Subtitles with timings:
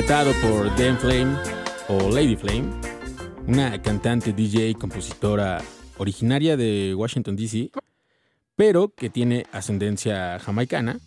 [0.00, 1.36] Interpretado por Dan Flame
[1.88, 2.70] o Lady Flame,
[3.46, 5.60] una cantante, DJ, compositora
[5.98, 7.70] originaria de Washington, D.C.,
[8.56, 10.98] pero que tiene ascendencia jamaicana.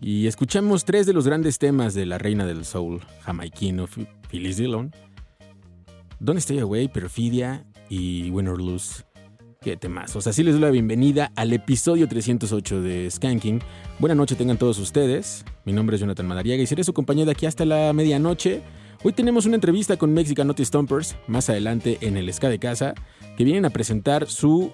[0.00, 3.88] Y escuchamos tres de los grandes temas de la reina del soul jamaiquino,
[4.30, 4.94] Phyllis Dillon.
[6.20, 6.86] ¿Dónde estoy, güey?
[6.86, 9.02] Perfidia y Win or Lose.
[9.62, 10.16] Qué temas.
[10.16, 13.60] O sea, sí les doy la bienvenida al episodio 308 de Skanking.
[14.00, 15.44] Buenas noches tengan todos ustedes.
[15.64, 18.60] Mi nombre es Jonathan Madariaga y seré su compañía de aquí hasta la medianoche.
[19.04, 22.94] Hoy tenemos una entrevista con Mexican Naughty Stompers, más adelante en el Ska de Casa,
[23.36, 24.72] que vienen a presentar su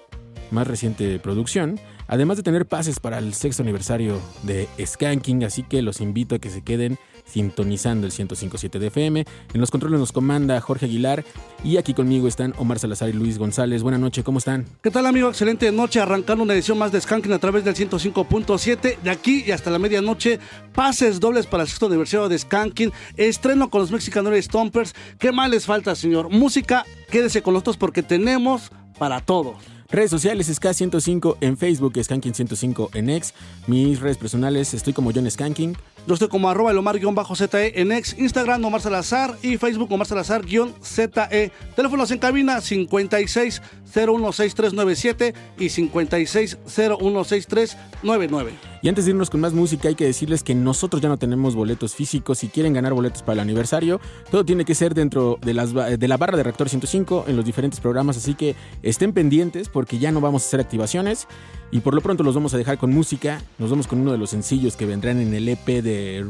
[0.49, 5.83] más reciente producción, además de tener pases para el sexto aniversario de Skanking, así que
[5.83, 6.97] los invito a que se queden
[7.29, 9.25] sintonizando el 105.7 de FM.
[9.53, 11.23] En los controles nos comanda Jorge Aguilar
[11.63, 13.83] y aquí conmigo están Omar Salazar y Luis González.
[13.83, 14.65] Buenas noches, ¿cómo están?
[14.81, 15.29] ¿Qué tal amigo?
[15.29, 19.51] Excelente noche, arrancando una edición más de Skanking a través del 105.7 de aquí y
[19.51, 20.39] hasta la medianoche.
[20.73, 24.93] Pases dobles para el sexto aniversario de Skanking, estreno con los Mexican Stompers.
[25.17, 26.29] ¿Qué más les falta, señor?
[26.29, 29.55] Música, quédese con nosotros porque tenemos para todos.
[29.91, 33.33] Redes sociales SK105 en Facebook, Skanking105 en X.
[33.65, 35.75] Mis redes personales, estoy como John Skanking.
[36.07, 41.51] Yo estoy como arroba elomar-ze en X, Instagram Omar Salazar y Facebook Omar Salazar-ze.
[41.75, 43.61] Teléfonos en cabina 56
[43.93, 48.51] 016397 y 56 016399.
[48.81, 51.55] Y antes de irnos con más música, hay que decirles que nosotros ya no tenemos
[51.55, 52.39] boletos físicos.
[52.39, 53.99] Si quieren ganar boletos para el aniversario,
[54.31, 57.45] todo tiene que ser dentro de, las, de la barra de Reactor 105 en los
[57.45, 58.17] diferentes programas.
[58.17, 61.27] Así que estén pendientes porque ya no vamos a hacer activaciones.
[61.71, 63.41] Y por lo pronto los vamos a dejar con música.
[63.57, 66.25] Nos vamos con uno de los sencillos que vendrán en el EP de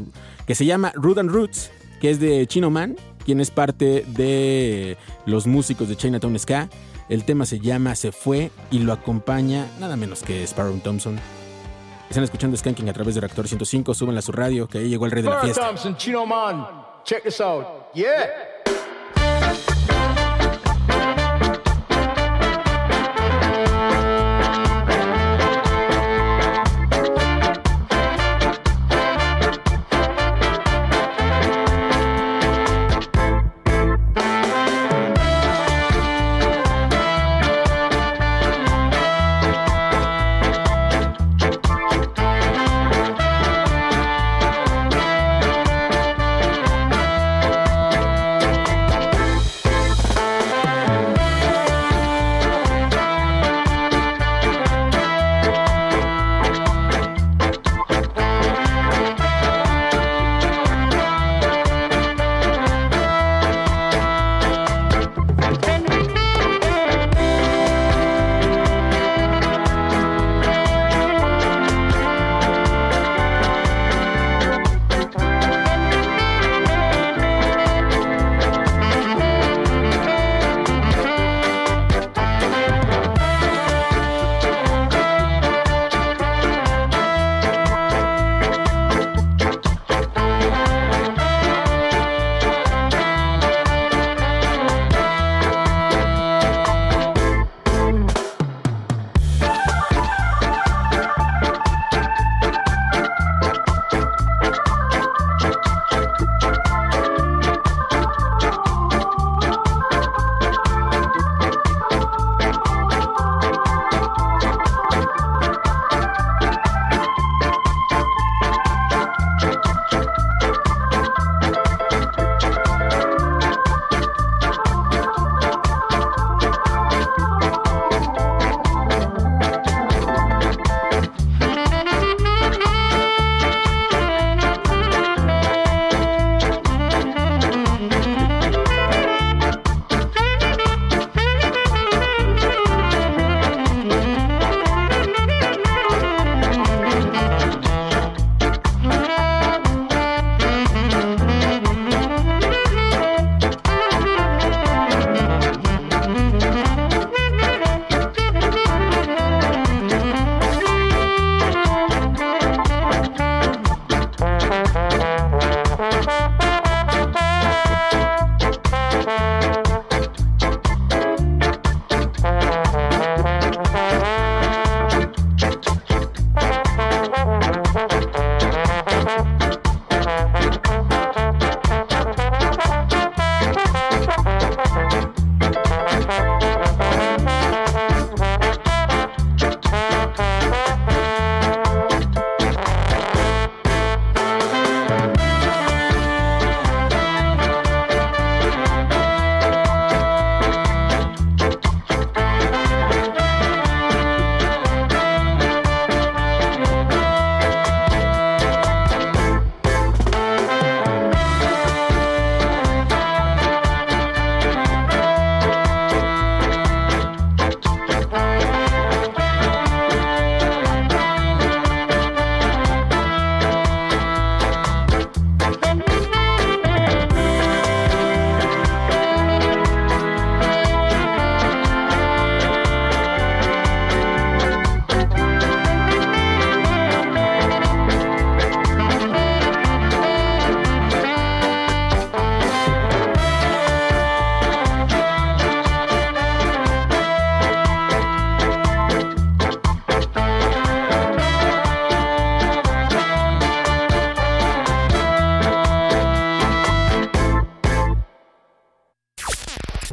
[0.46, 1.70] que se llama Root and Roots,
[2.00, 6.68] que es de Chino Man, quien es parte de los músicos de Chinatown Ska.
[7.08, 11.18] El tema se llama Se Fue y lo acompaña nada menos que Sparrow Thompson.
[12.08, 15.06] Están escuchando Skanking a través de Reactor 105, súbanla a su radio, que ahí llegó
[15.06, 15.66] el rey de la fiesta.
[15.66, 16.66] Thompson, Chino Man,
[17.04, 17.64] check this out.
[17.94, 18.49] Yeah.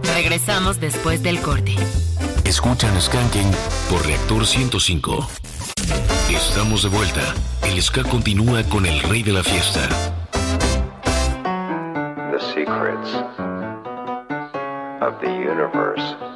[0.04, 1.76] Regresamos después del corte.
[2.46, 3.52] Escuchan Skanking
[3.90, 5.28] por Reactor 105.
[6.30, 7.22] Estamos de vuelta.
[7.64, 9.88] El ska continúa con el rey de la fiesta.
[12.32, 13.14] The secrets
[15.02, 16.27] of the universe.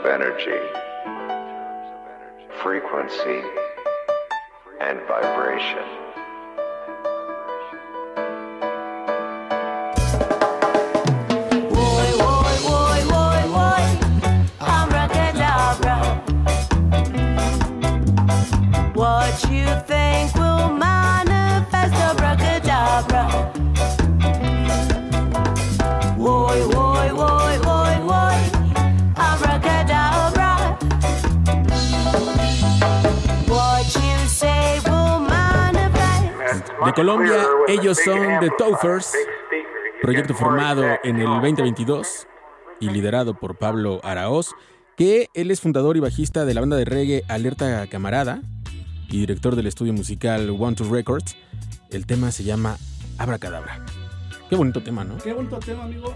[0.00, 0.58] Of energy,
[2.62, 3.42] frequency,
[4.80, 5.99] and vibration.
[37.70, 39.12] Ellos son The Toffers,
[40.02, 42.26] proyecto formado en el 2022
[42.80, 44.56] y liderado por Pablo Araoz,
[44.96, 48.42] que él es fundador y bajista de la banda de reggae Alerta Camarada
[49.08, 51.36] y director del estudio musical One Two Records.
[51.90, 52.76] El tema se llama
[53.18, 53.84] Abracadabra.
[54.48, 55.18] Qué bonito tema, ¿no?
[55.18, 56.12] Qué bonito tema, amigo.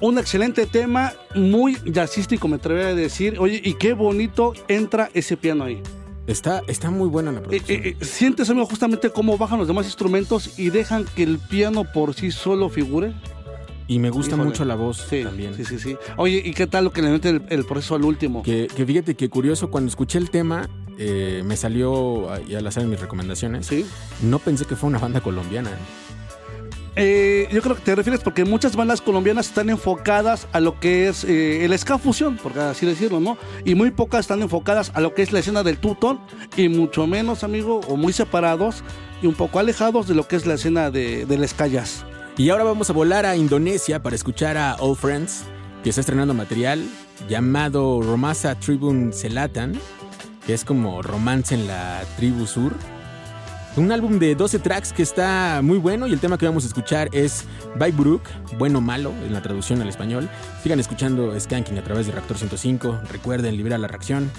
[0.00, 3.38] Un excelente tema, muy jazzístico, me atrevería a decir.
[3.38, 5.80] Oye, y qué bonito entra ese piano ahí.
[6.28, 7.80] Está, está muy buena la Eh, producción.
[7.84, 11.84] eh, eh, sientes, amigo, justamente cómo bajan los demás instrumentos y dejan que el piano
[11.92, 13.12] por sí solo figure.
[13.90, 14.50] y me gusta híjole.
[14.50, 15.54] mucho la voz Sí, también.
[15.54, 15.96] sí, sí, sí.
[16.18, 18.42] Oye, ¿y qué tal lo que le mete el, el proceso al último?
[18.42, 22.90] Que, que fíjate que curioso, cuando escuché el tema, eh, me salió ahí al en
[22.90, 23.66] mis recomendaciones.
[23.66, 23.86] Sí.
[24.22, 25.70] No pensé que fue una banda colombiana.
[26.98, 27.48] ¿Eh?
[27.50, 31.24] Yo creo que te refieres porque muchas bandas colombianas están enfocadas a lo que es
[31.24, 33.38] eh, el ska fusión, por así decirlo, ¿no?
[33.64, 36.20] Y muy pocas están enfocadas a lo que es la escena del tutón
[36.56, 38.82] y mucho menos, amigo, o muy separados
[39.22, 41.68] y un poco alejados de lo que es la escena de, del ska.
[42.36, 45.44] Y ahora vamos a volar a Indonesia para escuchar a Old Friends,
[45.82, 46.84] que está estrenando material
[47.28, 49.78] llamado Romasa Tribune Selatan,
[50.46, 52.74] que es como romance en la tribu sur.
[53.78, 56.66] Un álbum de 12 tracks que está muy bueno y el tema que vamos a
[56.66, 57.44] escuchar es
[57.76, 58.22] By Brook,
[58.58, 60.28] bueno malo en la traducción al español.
[60.64, 63.02] Sigan escuchando Skanking a través de Reactor 105.
[63.12, 64.32] Recuerden liberar la reacción.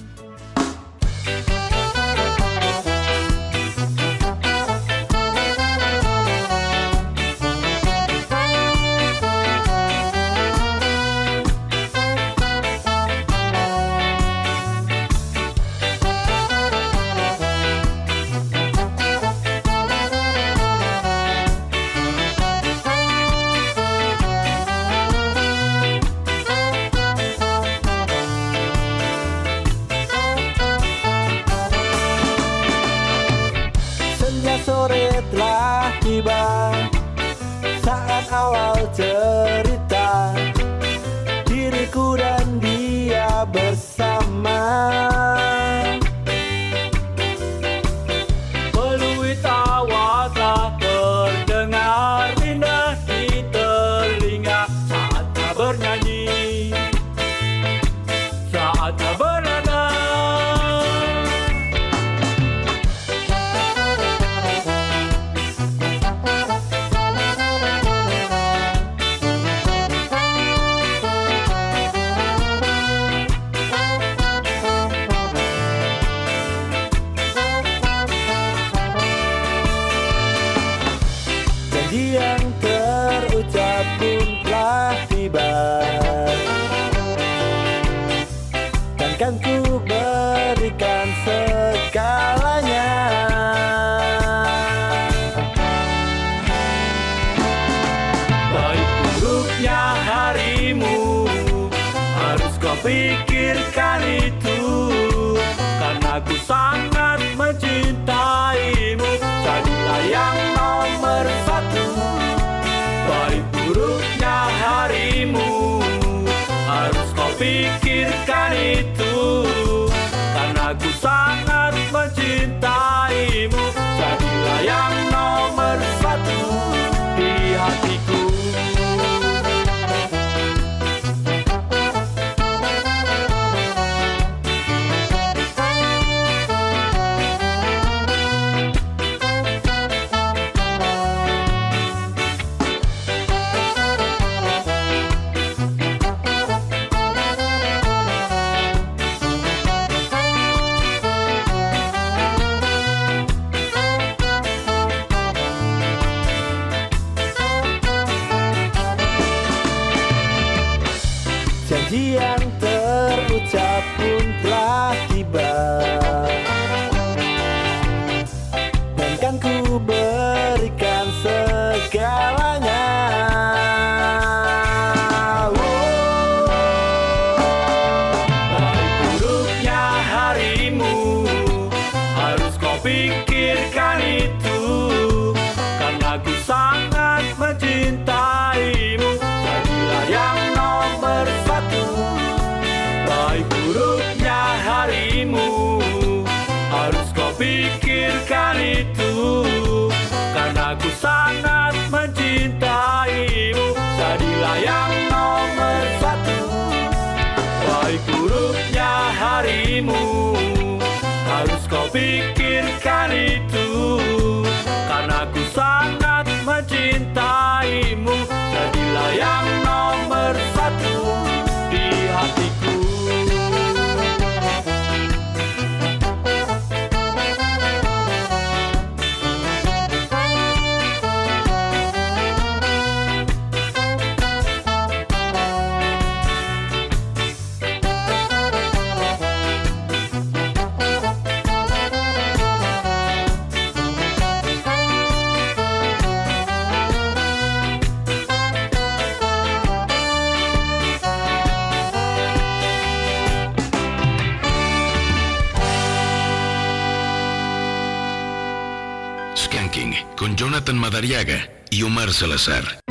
[261.00, 262.89] Madariaga y Omar Salazar.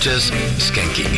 [0.00, 1.12] Skanking.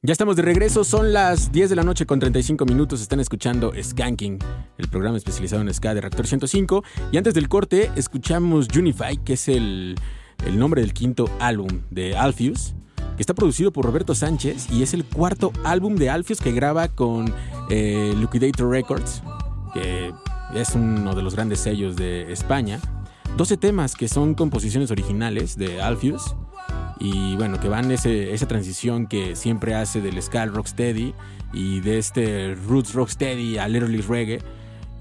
[0.00, 3.72] Ya estamos de regreso, son las 10 de la noche con 35 minutos, están escuchando
[3.82, 4.38] Skanking,
[4.78, 6.84] el programa especializado en ska de Reactor 105.
[7.10, 9.96] Y antes del corte escuchamos Unify, que es el,
[10.46, 12.76] el nombre del quinto álbum de Alpheus,
[13.16, 16.86] que está producido por Roberto Sánchez y es el cuarto álbum de Alpheus que graba
[16.86, 17.34] con
[17.70, 19.20] eh, Liquidator Records,
[19.74, 20.12] que
[20.54, 22.78] es uno de los grandes sellos de España.
[23.36, 26.36] 12 temas que son composiciones originales de Alpheus
[27.00, 31.14] y bueno, que van ese, esa transición que siempre hace del ska al rocksteady
[31.52, 34.40] y de este roots rocksteady al early reggae.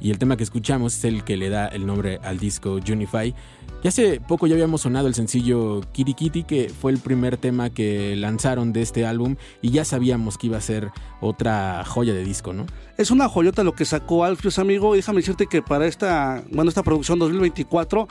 [0.02, 3.36] Y el tema que escuchamos es el que le da el nombre al disco Unify.
[3.84, 7.70] Y hace poco ya habíamos sonado el sencillo Kitty Kitty, que fue el primer tema
[7.70, 12.24] que lanzaron de este álbum y ya sabíamos que iba a ser otra joya de
[12.24, 12.66] disco, ¿no?
[12.98, 14.96] Es una joyota lo que sacó Alfios, amigo.
[14.96, 18.08] Déjame decirte que para esta, bueno, esta producción 2024,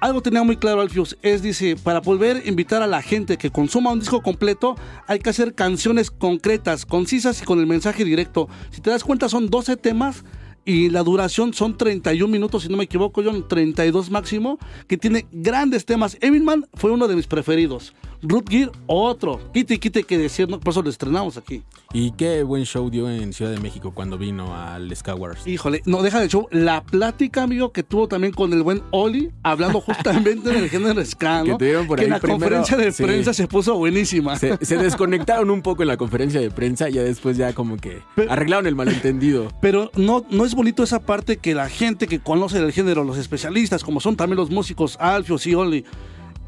[0.00, 1.16] algo tenía muy claro Alfios.
[1.22, 5.18] Es, dice, para volver a invitar a la gente que consuma un disco completo, hay
[5.18, 8.48] que hacer canciones concretas, concisas y con el mensaje directo.
[8.70, 10.24] Si te das cuenta, son 12 temas.
[10.68, 15.28] Y la duración son 31 minutos, si no me equivoco, John, 32 máximo, que tiene
[15.30, 16.18] grandes temas.
[16.20, 17.94] Evinman fue uno de mis preferidos.
[18.22, 19.40] Root Gear, otro.
[19.52, 20.58] Kitty Kitty que decir, ¿no?
[20.60, 21.62] por eso lo estrenamos aquí.
[21.92, 25.46] Y qué buen show dio en Ciudad de México cuando vino al Ska Wars.
[25.46, 26.48] Híjole, no deja de show.
[26.50, 31.38] La plática, amigo, que tuvo también con el buen Oli, hablando justamente del género ska,
[31.44, 31.52] ¿no?
[31.56, 33.02] Que tuvieron por Que ahí la primero, conferencia de sí.
[33.02, 34.36] prensa se puso buenísima.
[34.36, 37.76] Se, se desconectaron un poco en la conferencia de prensa y ya después ya como
[37.76, 39.48] que Pero- arreglaron el malentendido.
[39.60, 43.16] Pero no, no es bonito esa parte que la gente que conoce del género, los
[43.18, 45.84] especialistas, como son también los músicos Alfios y Oli,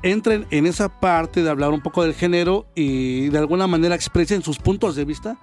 [0.02, 4.42] entren en esa parte de hablar un poco del género y de alguna manera expresen
[4.42, 5.38] sus puntos de vista.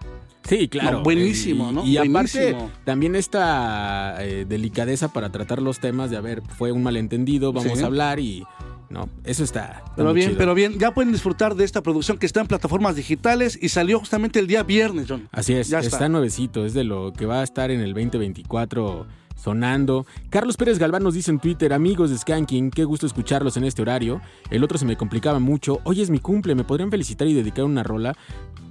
[0.48, 0.98] Sí, claro.
[1.00, 1.86] No, buenísimo, Y- ¿no?
[1.86, 2.72] Y, aparte, Buenísimo.
[2.84, 7.78] también esta eh, delicadeza para tratar los temas de, a ver, fue un malentendido, vamos
[7.80, 7.84] Sí.
[7.84, 8.44] a hablar y...
[8.88, 9.82] No, eso está...
[9.84, 10.38] está Pero bien, chido.
[10.38, 13.98] pero bien, ya pueden disfrutar de esta producción que está en plataformas digitales y salió
[13.98, 15.28] justamente el día viernes, John.
[15.32, 15.96] Así es, Ya está.
[15.98, 16.10] está.
[16.10, 19.08] nuevecito, es de lo que va a estar en el 2024
[19.46, 20.06] sonando.
[20.32, 23.82] Carlos Pérez Galván nos dice en Twitter, amigos de Skanking, qué gusto escucharlos en este
[23.84, 24.20] horario.
[24.50, 25.80] El otro se me complicaba mucho.
[25.84, 28.16] Hoy es mi cumple, ¿me podrían felicitar y dedicar una rola?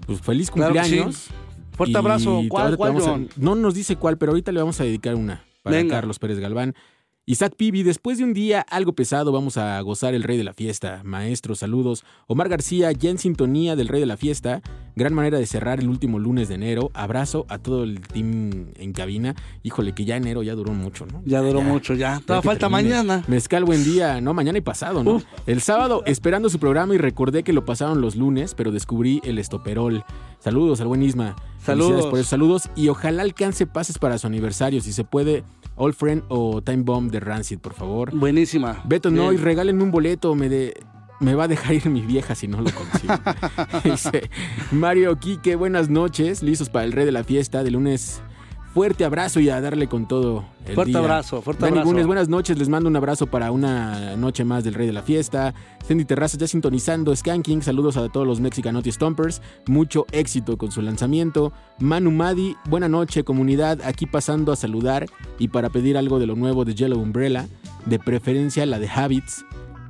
[0.07, 1.15] Pues feliz Claro cumpleaños.
[1.17, 1.31] sí.
[1.77, 2.43] Fuerte Y abrazo.
[2.49, 5.77] ¿Cuál, cuál, a- no nos dice cuál, pero ahorita le vamos a dedicar una para
[5.77, 5.95] Venga.
[5.97, 6.75] Carlos Pérez Galván.
[7.27, 10.53] Isaac Pibi, después de un día algo pesado, vamos a gozar el rey de la
[10.53, 11.01] fiesta.
[11.05, 12.05] Maestro, saludos.
[12.27, 14.61] Omar García, ya en sintonía del rey de la fiesta.
[14.95, 16.91] Gran manera de cerrar el último lunes de enero.
[16.93, 19.35] Abrazo a todo el team en cabina.
[19.63, 21.23] Híjole, que ya enero ya duró mucho, ¿no?
[21.25, 22.21] Ya duró mucho, ya.
[22.21, 22.91] Todavía que falta termine.
[22.91, 23.25] mañana.
[23.27, 24.21] Mezcal, buen día.
[24.21, 25.15] No, mañana y pasado, ¿no?
[25.15, 25.25] Uf.
[25.47, 29.39] El sábado, esperando su programa y recordé que lo pasaron los lunes, pero descubrí el
[29.39, 30.05] estoperol.
[30.41, 31.37] Saludos al buen Isma.
[31.65, 31.89] Saludos.
[31.89, 34.83] Felicidades por esos saludos y ojalá alcance pases para su aniversario.
[34.83, 35.43] Si se puede,
[35.77, 38.17] All Friend o Time Bomb de Rancid, por favor.
[38.17, 38.83] Buenísima.
[38.85, 39.23] Beto Bien.
[39.23, 40.35] Noy, regálenme un boleto.
[40.35, 40.75] Me, de,
[41.21, 43.15] me va a dejar ir mi vieja si no lo consigo.
[43.85, 44.31] Dice
[44.73, 46.43] Mario Quique, buenas noches.
[46.43, 48.23] Listos para el rey de la fiesta de lunes.
[48.75, 50.99] Fuerte abrazo y a darle con todo el Fuerte día.
[50.99, 51.91] abrazo, fuerte Dani abrazo.
[51.91, 52.59] Gunes, buenas noches.
[52.59, 55.55] Les mando un abrazo para una noche más del Rey de la Fiesta.
[55.87, 57.63] Cindy Terrazas ya sintonizando Skanking.
[57.63, 59.43] Saludos a todos los Mexicanotti Stompers.
[59.69, 61.53] Mucho éxito con su lanzamiento.
[61.79, 63.81] Manu Madi, buena noche, comunidad.
[63.85, 65.07] Aquí pasando a saludar
[65.39, 67.47] y para pedir algo de lo nuevo de Yellow Umbrella.
[67.87, 69.45] De preferencia la de Habits.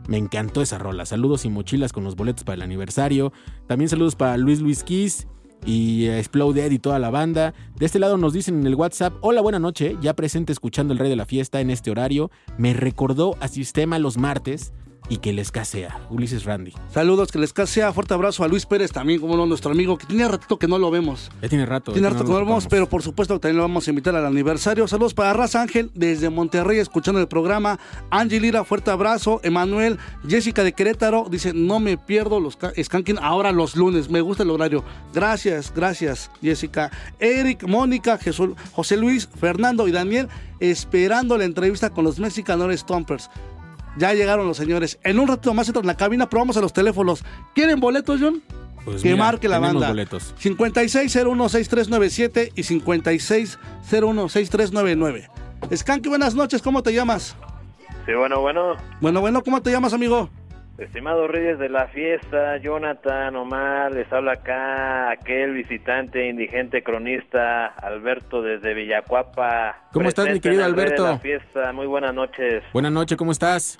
[0.08, 1.06] Me encantó esa rola.
[1.06, 3.32] Saludos y mochilas con los boletos para el aniversario.
[3.66, 5.26] También saludos para Luis Luis Kiss
[5.64, 7.54] y Exploded y toda la banda.
[7.76, 10.98] De este lado nos dicen en el WhatsApp, hola, buena noche, ya presente escuchando el
[10.98, 12.30] Rey de la Fiesta en este horario.
[12.58, 14.72] Me recordó a Sistema los martes
[15.08, 16.00] y que les casea.
[16.10, 16.72] Ulises Randy.
[16.92, 17.92] Saludos, que les sea.
[17.92, 20.78] Fuerte abrazo a Luis Pérez también, como no, nuestro amigo, que tenía ratito que no
[20.78, 21.30] lo vemos.
[21.42, 21.92] Ya tiene rato.
[21.92, 24.26] Tiene rato que no lo vemos, pero por supuesto también lo vamos a invitar al
[24.26, 24.88] aniversario.
[24.88, 27.78] Saludos para Raza Ángel desde Monterrey, escuchando el programa.
[28.10, 29.40] Angie Lira, fuerte abrazo.
[29.42, 34.08] Emanuel, Jessica de Querétaro, dice, no me pierdo los Skanking ahora los lunes.
[34.08, 34.84] Me gusta el horario.
[35.12, 36.90] Gracias, gracias, Jessica.
[37.18, 40.28] Eric, Mónica, Jesús, José Luis, Fernando y Daniel,
[40.60, 43.30] esperando la entrevista con los Mexicanos Stompers.
[43.96, 44.98] Ya llegaron los señores.
[45.04, 47.24] En un rato más entran en la cabina, probamos a los teléfonos.
[47.54, 48.42] ¿Quieren boletos, John?
[48.84, 49.88] Pues que mira, marque la banda.
[49.88, 50.34] boletos.
[50.38, 55.28] 56016397 y 56016399.
[55.74, 57.36] Skanky, buenas noches, ¿cómo te llamas?
[58.04, 58.76] Sí, bueno, bueno.
[59.00, 60.28] Bueno, bueno, ¿cómo te llamas, amigo?
[60.76, 68.42] Estimados Reyes de la Fiesta, Jonathan, Omar, les habla acá aquel visitante indigente cronista, Alberto
[68.42, 69.84] desde Villacuapa.
[69.92, 71.04] ¿Cómo estás, mi querido Alberto?
[71.04, 72.64] De la fiesta, muy buenas noches.
[72.72, 73.78] Buenas noches, ¿cómo estás?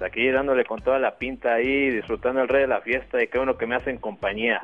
[0.00, 3.38] Aquí dándole con toda la pinta ahí, disfrutando el Rey de la Fiesta y qué
[3.38, 4.60] bueno que me hacen compañía.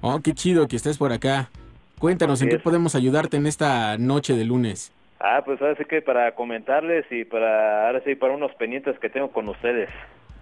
[0.00, 1.50] Oh, qué chido que estés por acá.
[1.98, 2.62] Cuéntanos, ¿en qué es.
[2.62, 4.92] podemos ayudarte en esta noche de lunes?
[5.20, 9.08] Ah, pues ahora sí que para comentarles y para, ahora sí, para unos pendientes que
[9.08, 9.88] tengo con ustedes.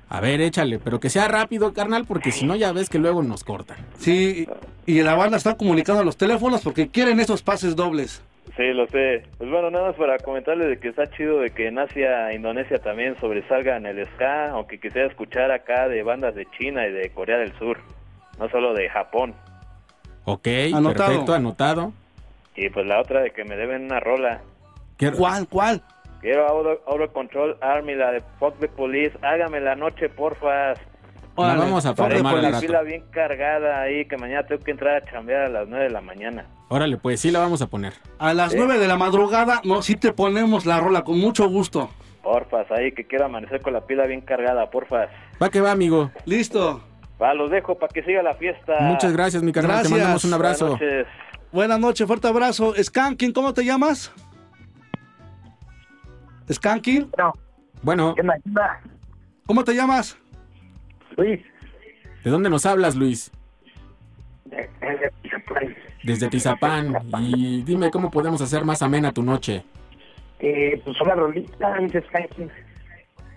[0.08, 3.22] A ver, échale, pero que sea rápido, carnal, porque si no ya ves que luego
[3.22, 3.76] nos cortan.
[3.98, 4.48] Sí,
[4.86, 8.22] y la banda está comunicando a los teléfonos porque quieren esos pases dobles.
[8.60, 9.22] Sí, lo sé.
[9.38, 12.76] Pues bueno, nada más para comentarles de que está chido de que en Asia, Indonesia
[12.78, 17.08] también sobresalga en el ska, aunque quisiera escuchar acá de bandas de China y de
[17.08, 17.78] Corea del Sur,
[18.38, 19.32] no solo de Japón.
[20.26, 21.08] Ok, Anotado.
[21.08, 21.92] perfecto, anotado.
[22.54, 24.42] Y pues la otra de que me deben una rola.
[24.98, 25.80] ¿Qué- ¿Cuál, cuál?
[26.20, 29.16] Quiero Out Control Army, la de Fuck the Police.
[29.22, 30.74] Hágame la noche, porfa.
[31.44, 32.60] La Órale, vamos a programar la rato.
[32.66, 35.90] pila bien cargada ahí, que mañana tengo que entrar a chambear a las 9 de
[35.90, 36.46] la mañana.
[36.68, 37.94] Órale, pues sí la vamos a poner.
[38.18, 41.90] A las 9 de la madrugada, no, sí te ponemos la rola con mucho gusto.
[42.22, 45.08] Porfas, ahí que quiero amanecer con la pila bien cargada, porfas.
[45.42, 46.10] Va que va, amigo.
[46.26, 46.82] Listo.
[47.20, 48.74] Va, los dejo para que siga la fiesta.
[48.80, 49.72] Muchas gracias, mi carnal.
[49.78, 49.92] Gracias.
[49.92, 50.68] Te mandamos un Buenas abrazo.
[50.74, 51.06] noches.
[51.52, 52.74] Buenas noches, fuerte abrazo.
[52.80, 54.12] Skanking, ¿cómo te llamas?
[56.52, 57.32] Skanking, No,
[57.82, 58.14] Bueno.
[59.46, 60.16] ¿cómo te llamas?
[61.20, 61.40] Luis,
[62.24, 63.30] ¿de dónde nos hablas, Luis?
[64.46, 66.96] de- de- de- Desde Tizapán.
[67.20, 69.62] Y dime cómo podemos hacer más amena tu noche.
[70.40, 71.76] eh, pues una rolita,
[72.08, 72.50] Skanking.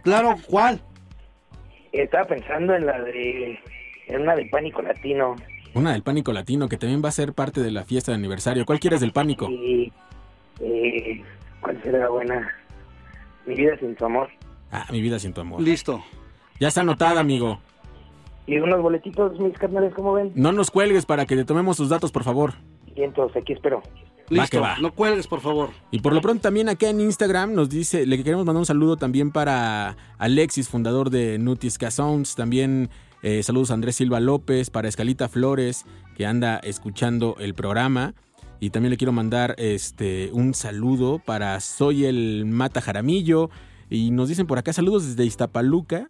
[0.04, 0.80] Claro, ¿cuál?
[1.91, 3.60] Estaba pensando en la de.
[4.08, 5.36] En una de Pánico Latino.
[5.74, 8.65] Una del Pánico Latino, que también va a ser parte de la fiesta de aniversario.
[8.65, 9.50] ¿Cuál quieres del Pánico?
[9.50, 9.91] Y.
[10.62, 11.22] Eh,
[11.60, 12.50] ¿Cuál será la buena?
[13.46, 14.30] Mi vida sin tu amor.
[14.72, 15.62] Ah, mi vida sin tu amor.
[15.62, 16.04] Listo.
[16.60, 17.60] Ya está anotada, amigo.
[18.46, 20.32] Y unos boletitos, mis carnales, ¿cómo ven?
[20.36, 22.54] No nos cuelgues para que te tomemos tus datos, por favor.
[22.96, 23.82] Y entonces, aquí espero.
[24.30, 24.50] Listo.
[24.52, 24.78] que va.
[24.80, 25.70] No cuelgues, por favor.
[25.92, 28.98] Y por lo pronto también acá en Instagram nos dice, le queremos mandar un saludo
[28.98, 32.90] también para Alexis, fundador de Nutisca Sounds, también
[33.22, 38.14] eh, saludos a Andrés Silva López, para Escalita Flores, que anda escuchando el programa.
[38.60, 43.50] Y también le quiero mandar este, un saludo para Soy el Mata Jaramillo.
[43.90, 46.10] Y nos dicen por acá saludos desde Iztapaluca.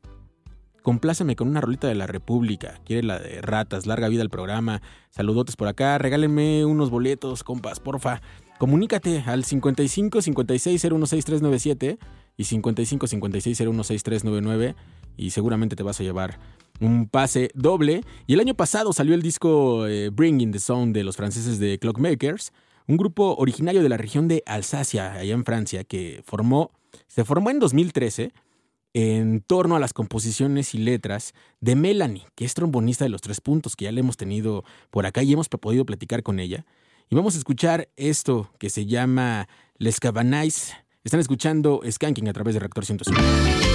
[0.84, 2.82] Compláceme con una rolita de la República.
[2.86, 3.88] Quiere la de ratas.
[3.88, 4.82] Larga vida al programa.
[5.10, 5.98] Saludotes por acá.
[5.98, 8.22] Regálenme unos boletos, compas, porfa.
[8.60, 11.98] Comunícate al 55 56 016397
[12.36, 14.76] y 55 56 016399
[15.16, 16.38] y seguramente te vas a llevar
[16.82, 18.02] un pase doble.
[18.28, 21.80] Y el año pasado salió el disco eh, Bringing the Sound de los franceses de
[21.80, 22.52] Clockmakers,
[22.88, 26.72] un grupo originario de la región de Alsacia, allá en Francia, que formó,
[27.08, 28.34] se formó en 2013
[28.94, 33.42] en torno a las composiciones y letras de Melanie, que es trombonista de los tres
[33.42, 36.66] puntos, que ya le hemos tenido por acá y hemos podido platicar con ella.
[37.10, 40.74] Y vamos a escuchar esto que se llama Les Cabanais.
[41.04, 43.73] Están escuchando Skanking a través de Reactor 105.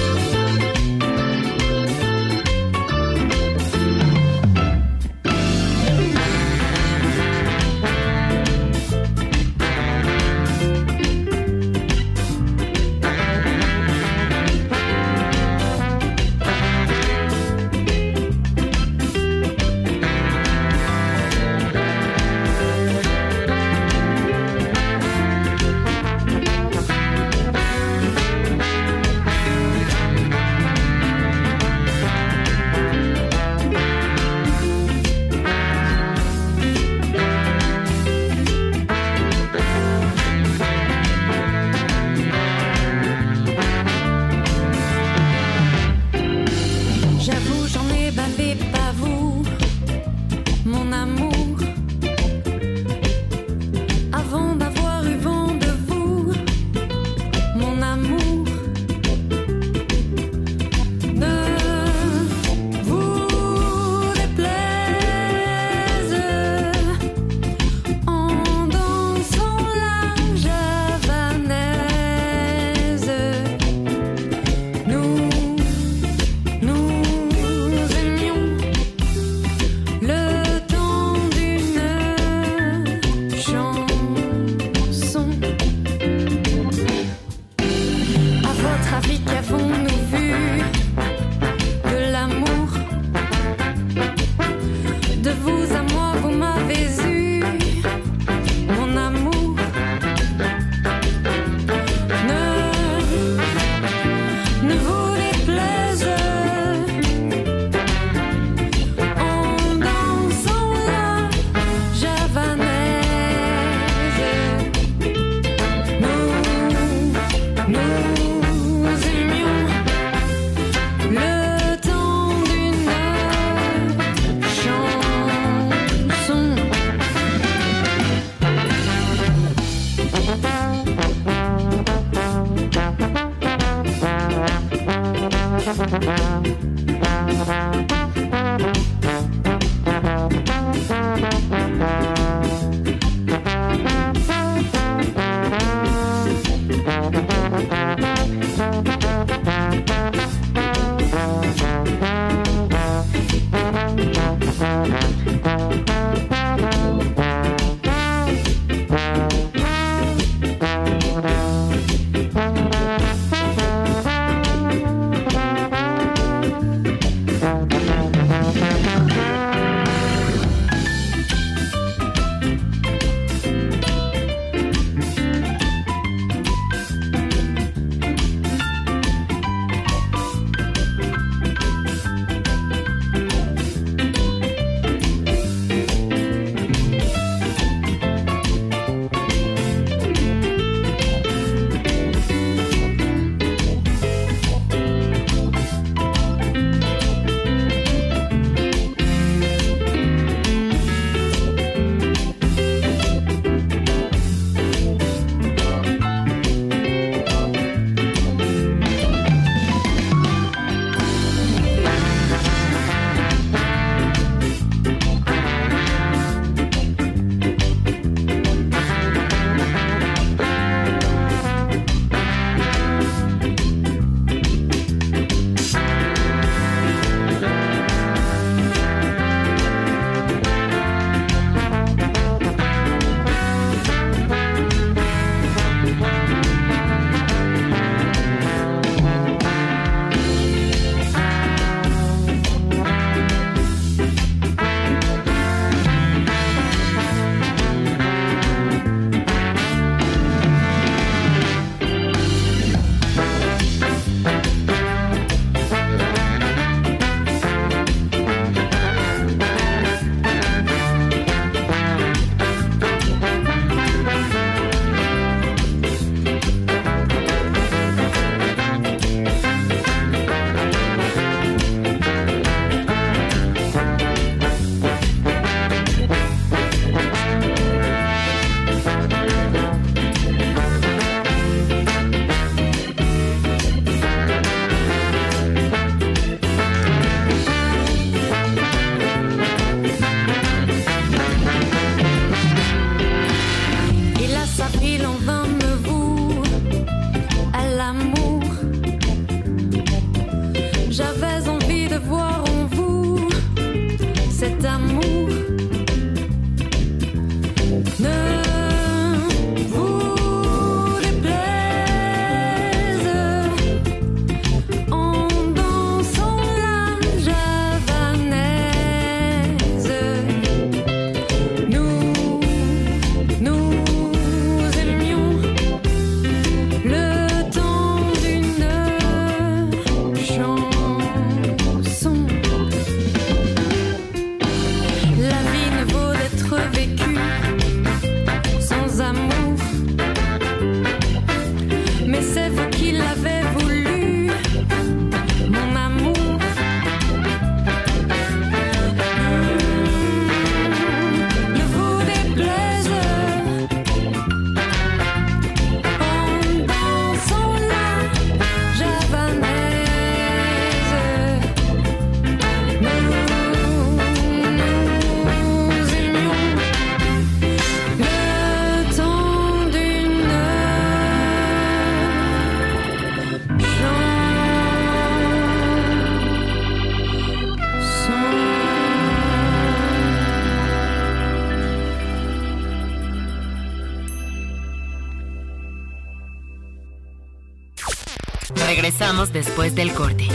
[389.79, 390.27] Del corte.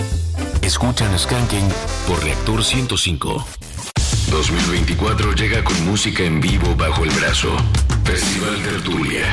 [0.62, 1.68] Escuchan Skanking
[2.07, 3.47] por Reactor 105.
[4.30, 7.55] 2024 llega con música en vivo bajo el brazo.
[8.05, 9.26] Festival Tertulia.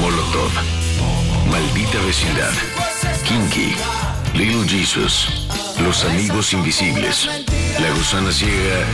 [0.00, 0.50] Molotov.
[1.48, 2.52] Maldita Vecindad.
[3.22, 3.76] Kinky.
[4.34, 5.46] Little Jesus.
[5.80, 7.28] Los Amigos Invisibles.
[7.78, 8.84] La Gusana Ciega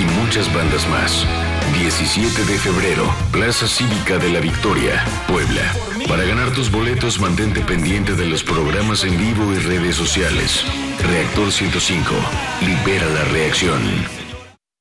[0.00, 1.26] y muchas bandas más.
[1.72, 5.72] 17 de febrero, Plaza Cívica de la Victoria, Puebla.
[6.08, 10.64] Para ganar tus boletos, mantente pendiente de los programas en vivo y redes sociales.
[11.02, 12.14] Reactor 105.
[12.62, 14.15] Libera la reacción.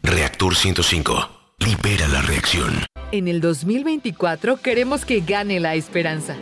[0.00, 1.28] Reactor 105.
[1.58, 2.84] Libera la reacción.
[3.12, 6.36] En el 2024 queremos que gane la esperanza.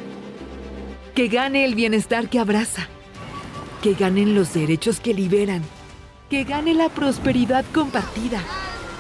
[1.14, 2.88] Que gane el bienestar que abraza.
[3.82, 5.62] Que ganen los derechos que liberan.
[6.28, 8.42] Que gane la prosperidad compartida.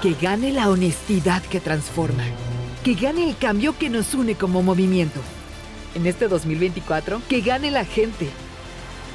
[0.02, 2.24] Que gane la honestidad que transforma.
[2.84, 5.20] Que gane el cambio que nos une como movimiento.
[5.94, 8.28] En este 2024, que gane la gente.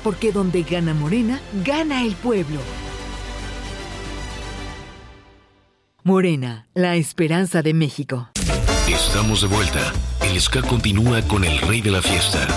[0.04, 2.60] Porque donde gana Morena, gana el pueblo.
[6.08, 8.30] Morena, la esperanza de México.
[8.88, 9.92] Estamos de vuelta.
[10.22, 12.48] El ska continúa con el rey de la fiesta.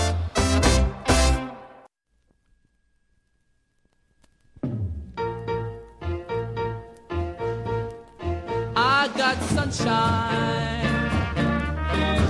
[8.75, 10.85] I got sunshine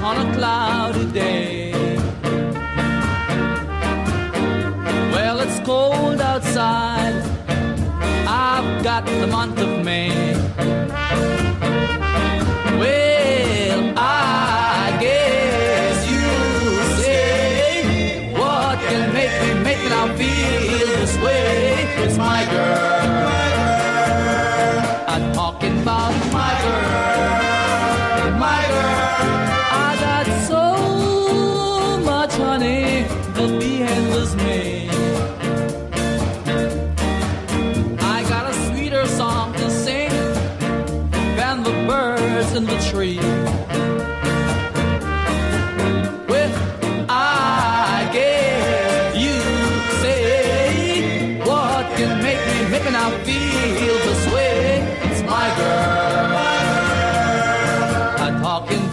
[0.01, 1.97] on a cloudy day.
[5.11, 7.21] Well, it's cold outside.
[8.25, 10.78] I've got the month of May.
[22.01, 22.98] It's my girl.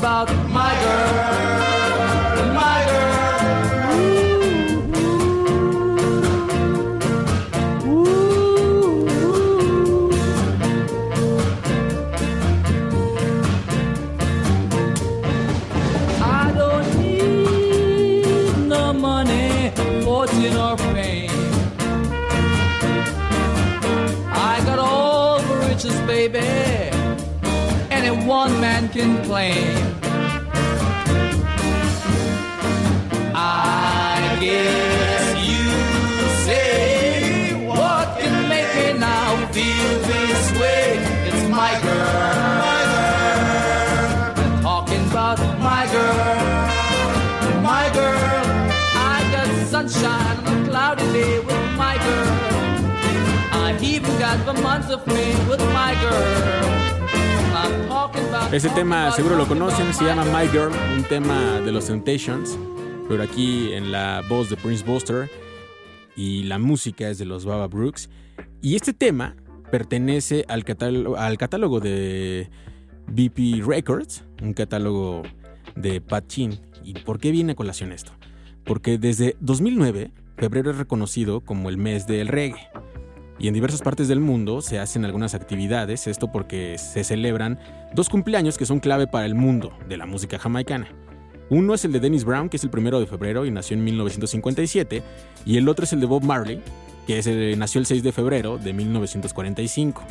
[0.06, 2.78] About my girl, my
[16.22, 19.72] I don't need no money,
[20.04, 21.30] fortune or fame.
[24.30, 26.94] I got all the riches, baby,
[28.26, 29.85] one man can claim.
[49.88, 52.28] Sunshine on a cloudy day with my girl.
[53.52, 56.72] I even got the month of May with my girl.
[58.52, 62.56] Ese tema seguro lo conocen, se llama My Girl, un tema de los Temptations,
[63.08, 65.30] pero aquí en la voz de Prince Buster
[66.16, 68.08] y la música es de los Baba Brooks.
[68.62, 69.36] Y este tema
[69.70, 72.48] pertenece al catálogo, al catálogo de
[73.08, 75.22] BP Records, un catálogo
[75.74, 76.58] de Pat Chin.
[76.84, 78.12] ¿Y por qué viene a colación esto?
[78.66, 82.68] Porque desde 2009, febrero es reconocido como el mes del reggae.
[83.38, 87.60] Y en diversas partes del mundo se hacen algunas actividades, esto porque se celebran
[87.94, 90.88] dos cumpleaños que son clave para el mundo de la música jamaicana.
[91.48, 93.84] Uno es el de Dennis Brown, que es el primero de febrero y nació en
[93.84, 95.02] 1957,
[95.44, 96.60] y el otro es el de Bob Marley,
[97.06, 100.02] que es nació el 6 de febrero de 1945.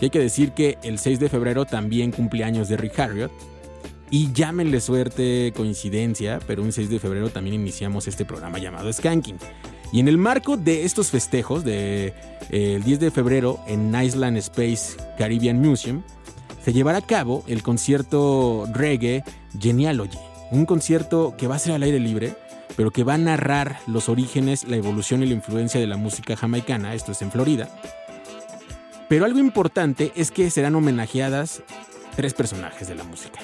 [0.00, 3.32] Y hay que decir que el 6 de febrero también cumpleaños de Rick Harriot,
[4.12, 9.38] y llámenle suerte, coincidencia, pero un 6 de febrero también iniciamos este programa llamado Skanking.
[9.90, 12.12] Y en el marco de estos festejos, del
[12.50, 16.02] 10 de febrero en Island Space Caribbean Museum,
[16.62, 19.24] se llevará a cabo el concierto reggae
[19.58, 20.18] Genealogy.
[20.50, 22.34] Un concierto que va a ser al aire libre,
[22.76, 26.36] pero que va a narrar los orígenes, la evolución y la influencia de la música
[26.36, 27.70] jamaicana, esto es en Florida.
[29.08, 31.62] Pero algo importante es que serán homenajeadas
[32.14, 33.40] tres personajes de la música.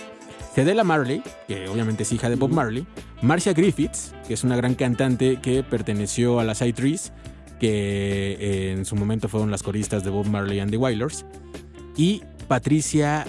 [0.55, 2.87] Cedella Marley, que obviamente es hija de Bob Marley,
[3.23, 7.13] Marcia Griffiths, que es una gran cantante que perteneció a las Trees,
[7.61, 11.25] que eh, en su momento fueron las coristas de Bob Marley and the Wailers,
[11.97, 13.27] y Patricia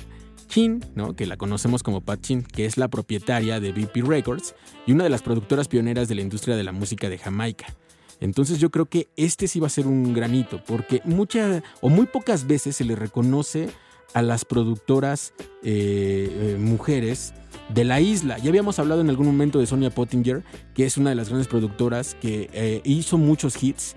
[0.48, 1.16] Chin, ¿no?
[1.16, 4.56] que la conocemos como Pat Chin, que es la propietaria de BP Records
[4.88, 7.68] y una de las productoras pioneras de la industria de la música de Jamaica.
[8.20, 12.06] Entonces yo creo que este sí va a ser un granito, porque muchas o muy
[12.08, 13.70] pocas veces se le reconoce
[14.14, 15.34] a las productoras
[15.64, 17.34] eh, eh, mujeres
[17.74, 18.38] de la isla.
[18.40, 20.44] Ya habíamos hablado en algún momento de Sonia Pottinger,
[20.74, 23.96] que es una de las grandes productoras que eh, hizo muchos hits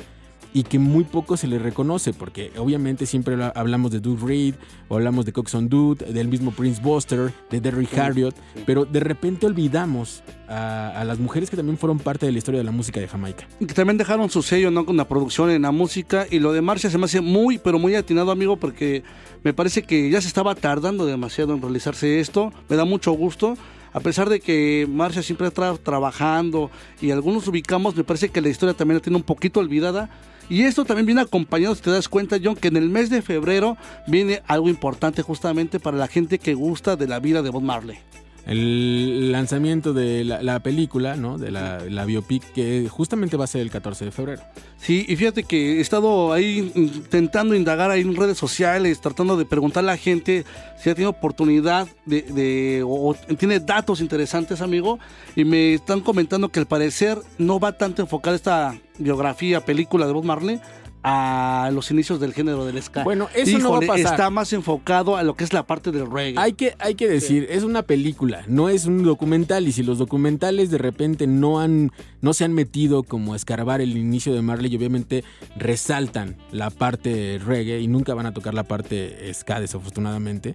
[0.54, 4.54] y que muy poco se le reconoce, porque obviamente siempre habla- hablamos de Dude Reed,
[4.88, 8.34] o hablamos de Coxon Dude, del mismo Prince Buster, de Derrick Harriott,
[8.66, 12.58] pero de repente olvidamos a, a las mujeres que también fueron parte de la historia
[12.58, 13.46] de la música de Jamaica.
[13.60, 14.84] Y que también dejaron su sello ¿no?
[14.84, 16.26] con la producción en la música.
[16.30, 19.02] Y lo de Marcia se me hace muy, pero muy atinado, amigo, porque
[19.44, 22.52] me parece que ya se estaba tardando demasiado en realizarse esto.
[22.68, 23.56] Me da mucho gusto.
[23.94, 28.48] A pesar de que Marcia siempre está trabajando y algunos ubicamos, me parece que la
[28.48, 30.10] historia también la tiene un poquito olvidada.
[30.48, 33.22] Y esto también viene acompañado, si te das cuenta, John, que en el mes de
[33.22, 33.76] febrero
[34.06, 37.98] viene algo importante justamente para la gente que gusta de la vida de Bob Marley.
[38.46, 41.38] El lanzamiento de la, la película, ¿no?
[41.38, 44.42] De la, la biopic, que justamente va a ser el 14 de febrero.
[44.78, 49.44] Sí, y fíjate que he estado ahí intentando indagar ahí en redes sociales, tratando de
[49.44, 50.44] preguntar a la gente
[50.82, 54.98] si ha tenido oportunidad de, de- o, o tiene datos interesantes, amigo,
[55.36, 60.12] y me están comentando que al parecer no va tanto enfocada esta biografía, película de
[60.12, 60.60] Bob Marley
[61.04, 63.02] a los inicios del género del ska.
[63.02, 64.12] Bueno, eso no va a pasar.
[64.12, 66.34] Está más enfocado a lo que es la parte del reggae.
[66.40, 69.66] Hay que, hay que decir, es una película, no es un documental.
[69.66, 71.90] Y si los documentales de repente no han,
[72.20, 75.24] no se han metido como a escarbar el inicio de Marley, y obviamente
[75.56, 80.54] resaltan la parte reggae y nunca van a tocar la parte ska, desafortunadamente.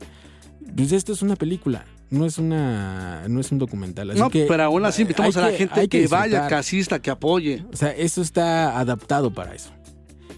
[0.76, 4.12] Pues esto es una película, no es una, no es un documental.
[4.12, 6.56] Así no, que pero aún así invitamos a la que- gente hay que, vaya, que
[6.56, 7.64] asista, que apoye.
[7.72, 9.72] O sea, esto está adaptado para eso.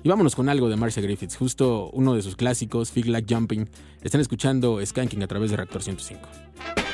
[0.04, 3.68] Y vámonos con algo de Marcia Griffiths, justo uno de sus clásicos, Fig Like Jumping.
[4.02, 6.89] Están escuchando Skanking a través de Reactor 105.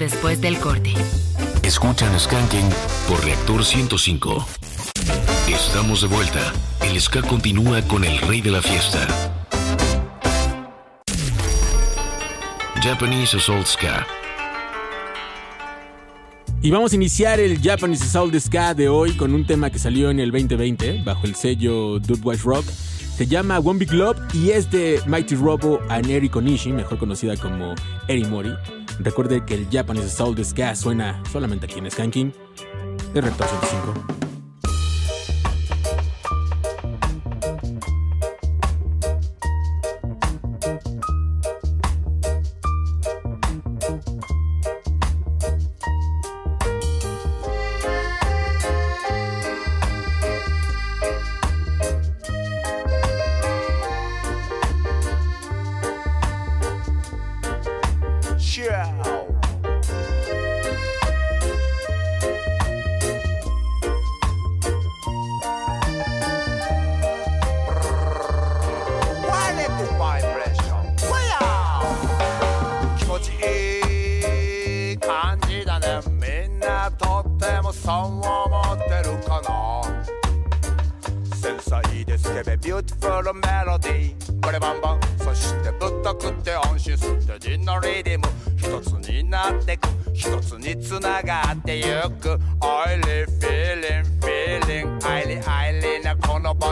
[0.00, 0.94] Después del corte.
[1.62, 2.68] Escuchan Skanking
[3.06, 4.46] por Reactor 105.
[5.46, 6.52] Estamos de vuelta.
[6.82, 9.06] El ska continúa con el rey de la fiesta.
[12.82, 14.06] Japanese Assault Ska.
[16.62, 20.10] Y vamos a iniciar el Japanese Soul Ska de hoy con un tema que salió
[20.10, 22.64] en el 2020 bajo el sello Dubwise Rock.
[23.16, 27.36] Se llama One Big Love y es de Mighty Robo and Eri Konishi, mejor conocida
[27.36, 27.74] como
[28.08, 28.50] Eri Mori.
[29.02, 32.34] Recuerde que el Japanese Soul Ska suena solamente aquí en Skanking
[33.14, 34.19] de Rector 105.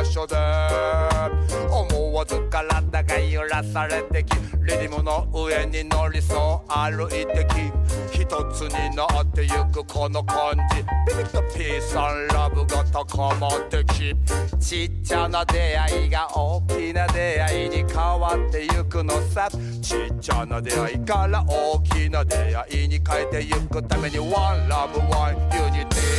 [0.09, 0.37] 所で
[1.71, 7.47] 思わず体が揺らされてきリディムの上に乗りそう歩いて
[8.13, 10.83] き一つになってゆくこの感じ。
[11.09, 14.15] ビビッとピースアンラブが高まってき
[14.59, 19.49] ちっちゃな出会いが大きな出会いに変わってゆくのさ。
[19.81, 26.18] ちっちゃな出会いから大きな出会いに変えてゆくために One love, one unity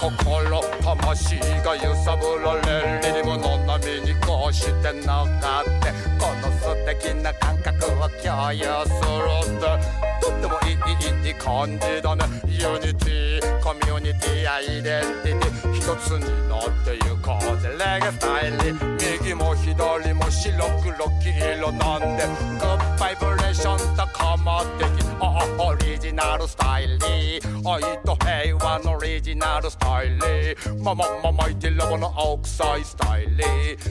[0.00, 12.24] 心魂が揺さぶられるリズムの波にこうして乗っかってこの素敵な感覚を共有するってとってもいいいい感じだね。
[12.46, 18.56] ユニティコミュニティアイデンティティ一つになってゆこうぜレゲスタイル。
[19.20, 21.28] 右も左も白黒黄
[21.58, 22.24] 色なんで。
[22.58, 25.79] グッバイブレーション高まってきあオリ
[26.10, 26.98] ジナルスタイル
[27.70, 30.18] 愛と平和のオリジナルスタイル
[30.82, 33.44] ママママイティラボの青臭いスタイル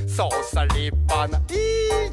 [0.09, 1.41] そうさ立派なイ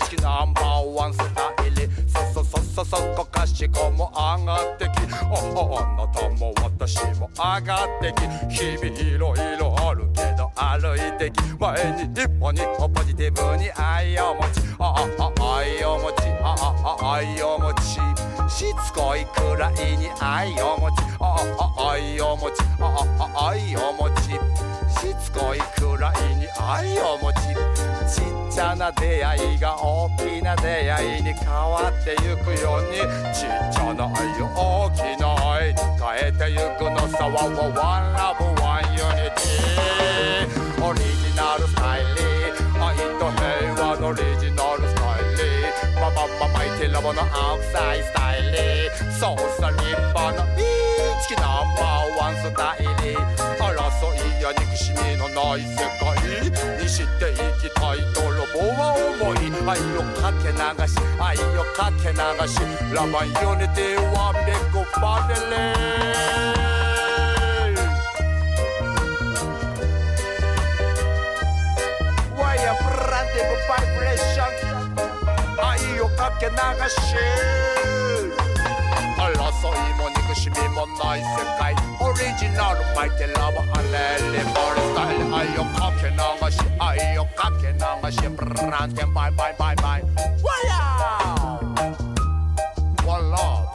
[0.05, 1.91] チキナンバーワンスタイル
[2.33, 16.55] そそそそそこかしこも上がってきああなたも私も上がってき日々いろいろあるけど歩いてき前に一歩に歩ポジティブに愛を持ちああ愛を持ちあ
[17.01, 21.37] あ愛を持ちしつこいくらいに愛を持ちあ
[21.77, 24.67] あ愛を持ちああ愛を持ち。
[25.01, 27.41] しつこいくらいに愛を持ち
[28.09, 32.97] ちっちゃな出会いが大きな出会いに変わってゆくように
[33.35, 37.75] ちっちゃな愛を大きな愛に変えてゆくのさは One
[38.15, 40.66] love one unity
[46.97, 48.57] ラボの青臭いスタイル。
[49.13, 50.65] そうさ立派なイ
[51.29, 53.21] チキナンバーワンスタイル。
[53.61, 56.17] 争いや憎しみのない世界。
[56.81, 59.37] にしていきたいとロボは思い。
[59.69, 60.57] 愛をかけ流
[60.89, 62.17] し愛をかけ流
[62.49, 62.65] し。
[62.95, 66.57] ラバンユニティワンビッグファミリー
[72.37, 73.96] Why a branding vibration
[76.47, 77.19] 이렇게 나가실
[79.19, 87.29] 올라서 이모니까 심이모 나의 색깔 오리지널 마이티 러버 알렐리 머리 스타일 아이요 깎게 나가시 아이요
[87.35, 90.03] 깎게 나가시 브란텐 바이 바이 바이 바이
[90.45, 91.59] 와야
[93.05, 93.67] One love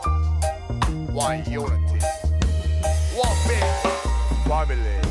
[1.13, 1.99] One unity
[3.17, 3.65] One big
[4.45, 5.10] family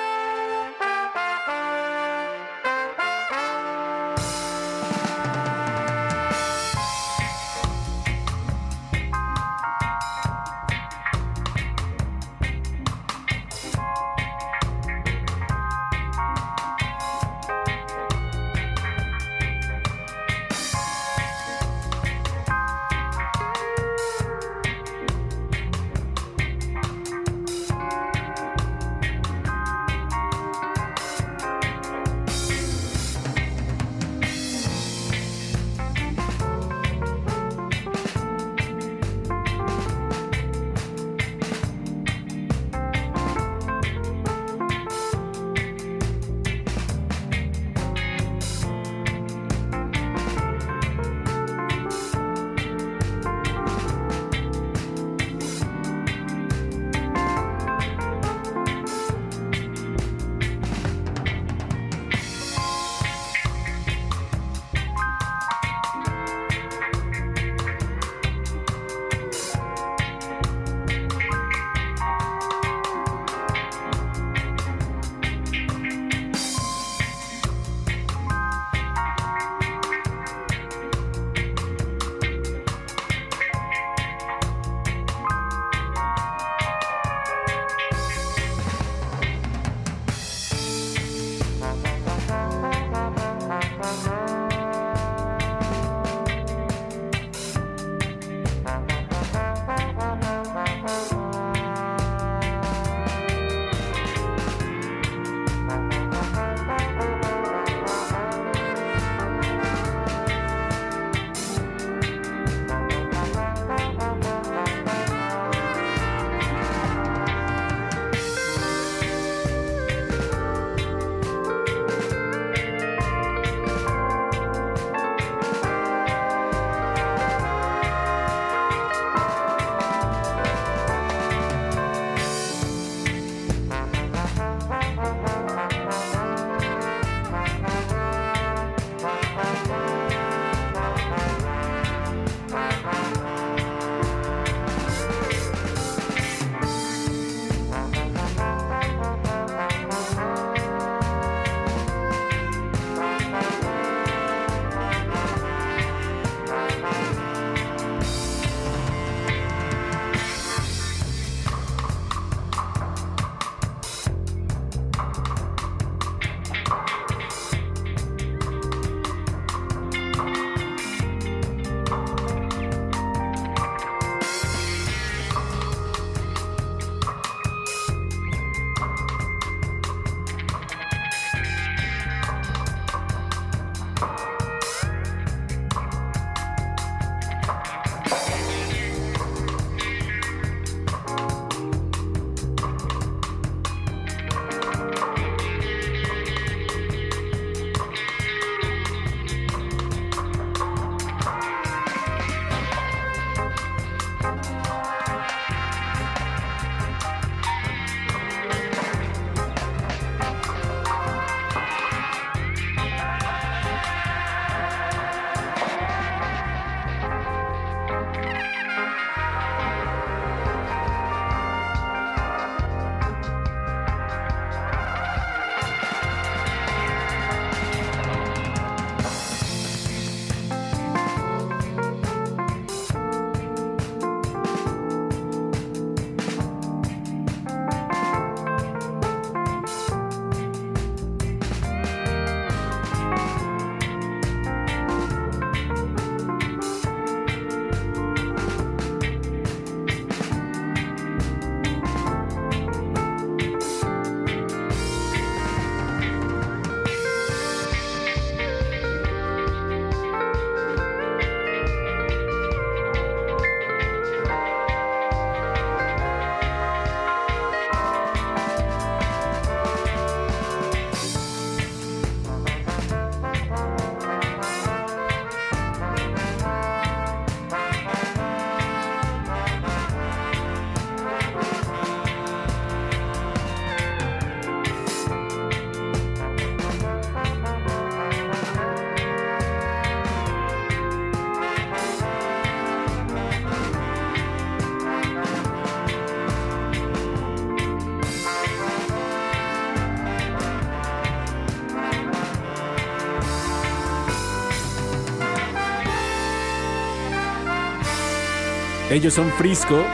[308.91, 309.85] Ellos son Frisco,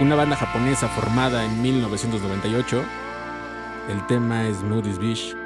[0.00, 2.82] una banda japonesa formada en 1998.
[3.90, 5.36] El tema es Moody's Beach.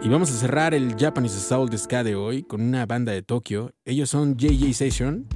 [0.00, 3.72] Y vamos a cerrar el Japanese Soul de de hoy con una banda de Tokio.
[3.84, 5.26] Ellos son JJ Session.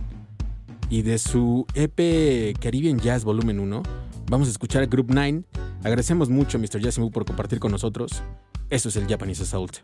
[0.88, 3.82] Y de su EP Caribbean Jazz Volumen 1,
[4.30, 5.42] vamos a escuchar Group 9.
[5.82, 6.78] Agradecemos mucho a Mr.
[6.78, 8.22] Yasimu por compartir con nosotros.
[8.70, 9.78] Esto es el Japanese Assault.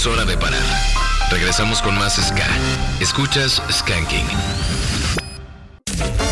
[0.00, 0.62] Es hora de parar.
[1.30, 2.46] Regresamos con más Ska.
[3.00, 4.26] Escuchas Skanking.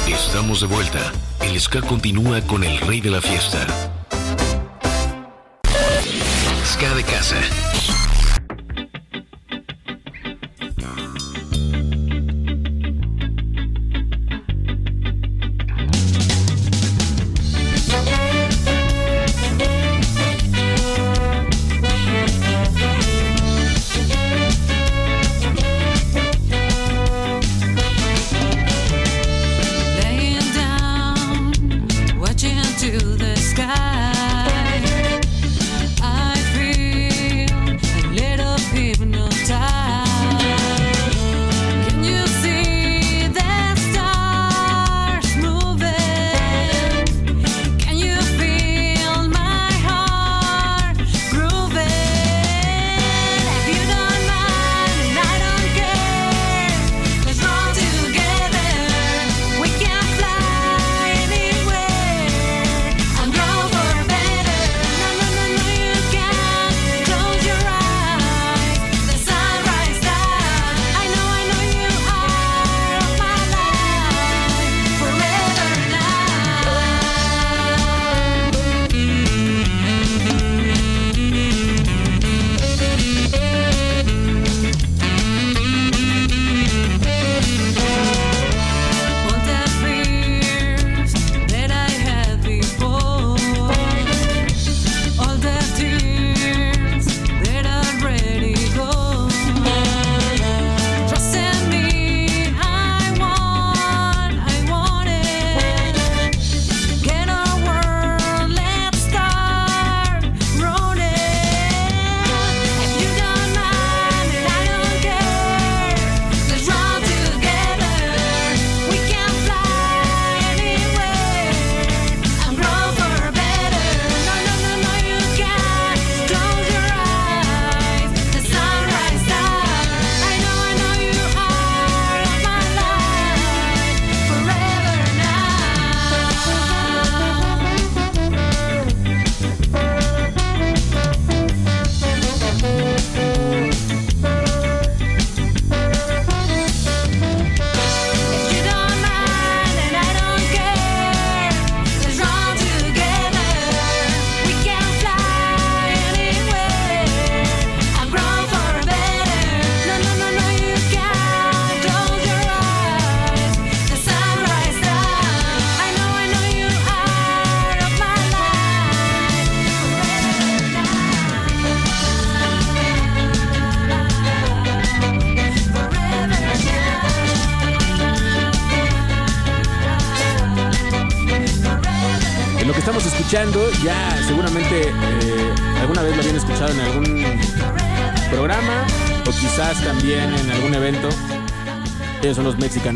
[0.06, 1.12] Estamos de vuelta.
[1.42, 3.66] El Ska continúa con el rey de la fiesta.
[6.64, 7.36] Ska de casa.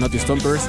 [0.02, 0.68] Naughty Stompers.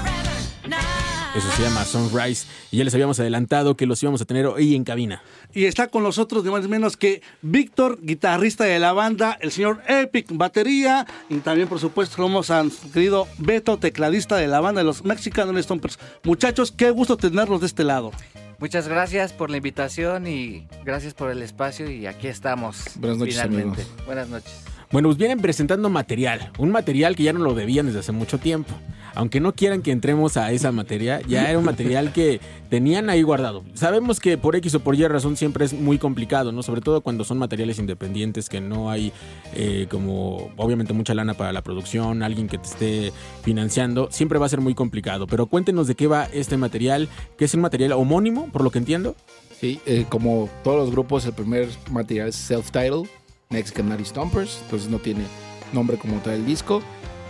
[1.35, 2.45] Eso se llama Sunrise.
[2.69, 5.23] Y ya les habíamos adelantado que los íbamos a tener hoy en cabina.
[5.55, 9.51] Y está con nosotros, ni más ni menos que Víctor, guitarrista de la banda, el
[9.51, 14.81] señor Epic, batería, y también, por supuesto, a nuestro querido Beto, tecladista de la banda
[14.81, 15.97] de los Mexican Stompers.
[16.23, 18.11] Muchachos, qué gusto tenerlos de este lado.
[18.59, 22.83] Muchas gracias por la invitación y gracias por el espacio y aquí estamos.
[22.97, 23.81] Buenas noches, finalmente.
[23.81, 24.05] amigos.
[24.05, 24.63] Buenas noches.
[24.93, 28.37] Bueno, pues vienen presentando material, un material que ya no lo debían desde hace mucho
[28.37, 28.75] tiempo.
[29.15, 33.21] Aunque no quieran que entremos a esa materia, ya era un material que tenían ahí
[33.21, 33.63] guardado.
[33.73, 36.63] Sabemos que por X o por Y razón siempre es muy complicado, ¿no?
[36.63, 39.11] Sobre todo cuando son materiales independientes, que no hay
[39.53, 43.13] eh, como obviamente mucha lana para la producción, alguien que te esté
[43.43, 45.27] financiando, siempre va a ser muy complicado.
[45.27, 48.79] Pero cuéntenos de qué va este material, que es un material homónimo, por lo que
[48.79, 49.15] entiendo.
[49.59, 53.07] Sí, eh, como todos los grupos, el primer material es self-titled,
[53.49, 55.23] Mexican Naughty Stompers, entonces no tiene
[55.71, 56.81] nombre como tal el disco.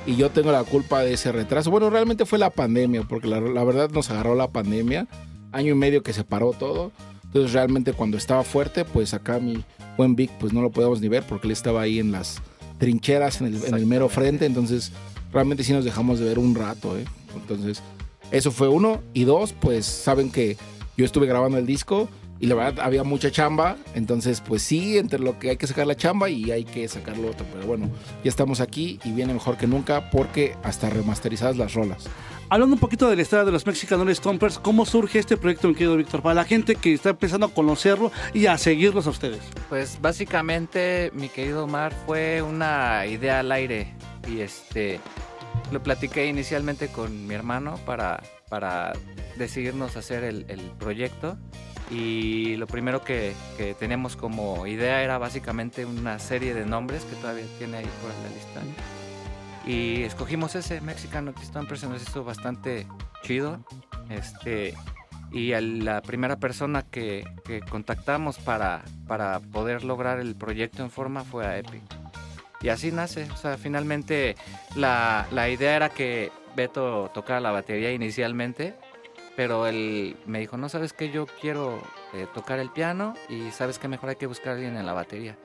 [0.06, 1.72] Y yo tengo la culpa de ese retraso.
[1.72, 5.08] Bueno, realmente fue la pandemia, porque la, la verdad nos agarró la pandemia,
[5.52, 6.92] año y medio que se paró todo.
[7.24, 9.64] Entonces realmente cuando estaba fuerte, pues acá mi
[9.98, 12.42] buen Vic, pues no lo podíamos ni ver porque él estaba ahí en las
[12.78, 14.46] trincheras, en el, en el mero frente.
[14.46, 14.92] Entonces
[15.32, 17.06] realmente sí nos dejamos de ver un rato, ¿eh?
[17.36, 17.82] Entonces
[18.30, 19.02] eso fue uno.
[19.14, 20.58] Y dos, pues saben que
[20.96, 23.78] yo estuve grabando el disco y la verdad había mucha chamba.
[23.96, 27.18] Entonces, pues sí, entre lo que hay que sacar la chamba y hay que sacar
[27.18, 27.46] lo otro.
[27.54, 27.90] Pero bueno,
[28.24, 32.10] ya estamos aquí y viene mejor que nunca porque hasta remasterizadas las rolas.
[32.50, 35.74] Hablando un poquito de la historia de los Mexican Stompers, ¿cómo surge este proyecto, mi
[35.74, 36.22] querido Víctor?
[36.22, 39.40] Para la gente que está empezando a conocerlo y a seguirlos a ustedes.
[39.70, 43.96] Pues básicamente, mi querido Omar, fue una idea al aire
[44.28, 45.00] y este
[45.72, 48.94] lo platiqué inicialmente con mi hermano para, para
[49.38, 51.38] decidirnos hacer el, el proyecto
[51.92, 57.16] y lo primero que, que teníamos como idea era básicamente una serie de nombres que
[57.16, 58.62] todavía tiene ahí por la lista.
[59.66, 62.86] Y escogimos ese Mexican Stompers se nos hizo bastante
[63.22, 63.64] chido.
[64.10, 64.74] Este
[65.32, 65.50] y
[65.82, 71.46] la primera persona que, que contactamos para, para poder lograr el proyecto en forma fue
[71.46, 71.82] a Epic.
[72.62, 74.36] Y así nace o sea finalmente
[74.76, 78.76] la, la idea era que Beto tocara la batería inicialmente
[79.36, 81.82] pero él me dijo, no sabes que yo quiero
[82.14, 84.94] eh, tocar el piano y sabes que mejor hay que buscar a alguien en la
[84.94, 85.38] batería.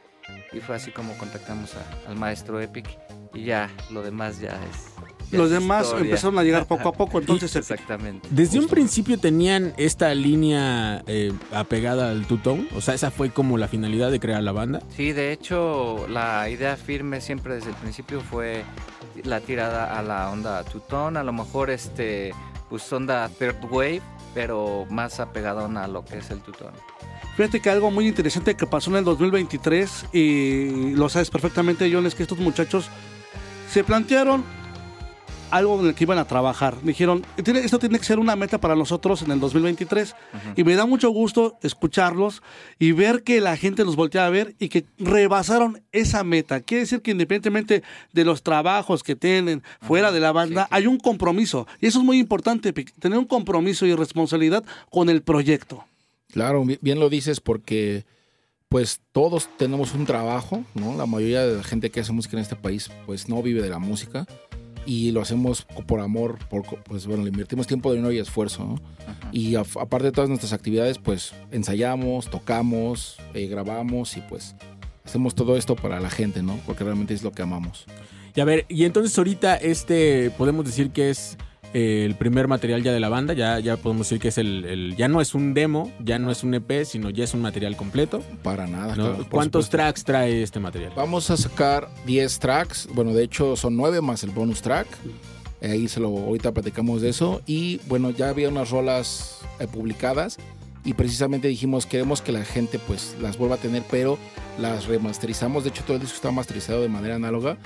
[0.53, 2.87] Y fue así como contactamos a- al maestro Epic
[3.33, 4.93] y ya lo demás ya es...
[5.31, 6.05] ya Los es demás historia.
[6.05, 7.71] empezaron a llegar poco a poco, entonces Epic.
[7.71, 8.29] Exactamente.
[8.31, 13.57] Desde un principio tenían esta línea eh, apegada al two-tone, o sea, esa fue como
[13.57, 14.83] la finalidad de crear la banda.
[14.95, 18.65] Sí, de hecho, la idea firme siempre desde el principio fue
[19.25, 22.33] la tirada a la onda two-tone, a lo mejor este,
[22.69, 24.03] pues onda third wave,
[24.35, 26.77] pero más apegadón a lo que es el two-tone.
[27.37, 32.07] Fíjate que algo muy interesante que pasó en el 2023 y lo sabes perfectamente, John,
[32.07, 32.91] es que estos muchachos
[33.71, 34.43] se plantearon
[35.51, 36.81] algo en el que iban a trabajar.
[36.83, 40.15] Dijeron, "Tiene- esto tiene que ser una meta para nosotros en el 2023.
[40.57, 42.43] Y me da mucho gusto escucharlos
[42.79, 46.61] y ver que la gente los voltea a ver y que rebasaron esa meta.
[46.61, 50.99] Quiere decir que independientemente de los trabajos que tienen fuera de la banda, hay un
[50.99, 51.67] compromiso.
[51.81, 55.85] Y eso es muy importante, tener un compromiso y responsabilidad con el proyecto.
[56.33, 58.05] Claro, bi- bien lo dices porque
[58.69, 60.95] pues todos tenemos un trabajo, ¿no?
[60.95, 63.71] La mayoría de la gente que hace música en este país pues no vive de
[63.71, 64.27] la música
[64.89, 68.81] y lo hacemos por amor, por, pues bueno, le invertimos tiempo, dinero y esfuerzo, ¿no?
[69.33, 74.55] Y a- aparte de todas nuestras actividades pues ensayamos, tocamos, eh, grabamos y pues
[75.05, 76.59] hacemos todo esto para la gente, ¿no?
[76.65, 77.85] Porque realmente es lo que amamos.
[78.35, 81.37] Y a ver, y entonces ahorita este, podemos decir que es
[81.75, 84.65] eh, el primer material ya de la banda, ya, ya podemos decir que es el,
[84.65, 87.43] el- ya no es un demo, ya no es un EP, sino ya es un
[87.43, 88.23] material completo.
[88.43, 88.97] Para nada.
[88.97, 89.05] ¿no?
[89.09, 89.77] claro, ¿Cuántos supuesto.
[89.77, 90.93] tracks trae este material?
[90.97, 92.89] Vamos a sacar 10 tracks.
[92.95, 94.87] Bueno, de hecho son 9 más el bonus track.
[95.61, 97.43] Eh, Ahí se lo, ahorita platicamos de eso.
[97.47, 100.39] Y bueno, ya había unas rolas eh, publicadas.
[100.85, 104.17] Y precisamente dijimos, queremos que la gente pues las vuelva a tener, pero
[104.59, 105.65] las remasterizamos.
[105.65, 107.59] De hecho, todo el disco está masterizado de manera análoga.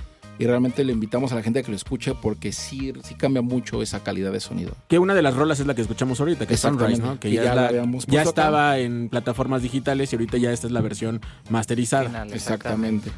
[0.43, 3.43] Y realmente le invitamos a la gente a que lo escuche porque sí, sí cambia
[3.43, 4.73] mucho esa calidad de sonido.
[4.89, 7.01] Que una de las rolas es la que escuchamos ahorita, que es Sunrise.
[7.01, 7.13] ¿no?
[7.21, 8.29] Que Que ya, ya la la- habíamos ya acá.
[8.31, 12.27] estaba en plataformas digitales y ahorita ya esta es la versión masterizada.
[12.33, 13.11] Exactamente.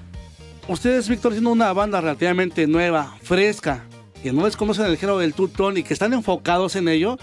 [0.69, 3.85] Ustedes, Víctor, siendo una banda relativamente nueva, fresca,
[4.23, 7.19] que no desconocen el género del two-tone y que están enfocados en ello,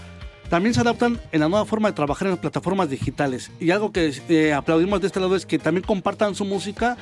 [0.48, 3.50] también se adaptan en la nueva forma de trabajar en las plataformas digitales.
[3.60, 6.96] Y algo que eh, aplaudimos de este lado es que también compartan su música,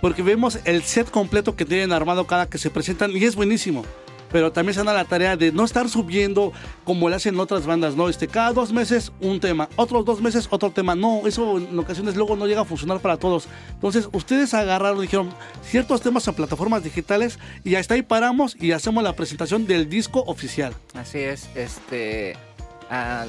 [0.00, 3.84] porque vemos el set completo que tienen armado cada que se presentan y es buenísimo.
[4.30, 6.52] pero también se dan a la tarea de no estar subiendo
[6.84, 8.08] como le hacen otras bandas, ¿no?
[8.08, 10.94] Este, cada dos meses un tema, otros dos meses otro tema.
[10.94, 13.48] No, eso en ocasiones luego no llega a funcionar para todos.
[13.74, 15.30] Entonces, ustedes agarraron, dijeron
[15.62, 20.22] ciertos temas en plataformas digitales y hasta ahí paramos y hacemos la presentación del disco
[20.26, 20.74] oficial.
[20.94, 22.36] Así es, este,
[22.90, 23.26] ah,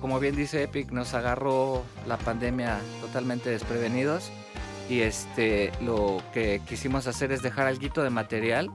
[0.00, 4.30] como bien dice Epic, nos agarró la pandemia totalmente desprevenidos
[4.88, 8.70] y este, lo que quisimos hacer es dejar algo de material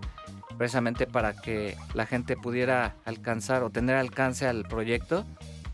[0.57, 5.25] precisamente para que la gente pudiera alcanzar o tener alcance al proyecto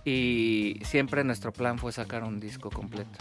[0.05, 3.19] y siempre nuestro plan fue sacar un disco completo.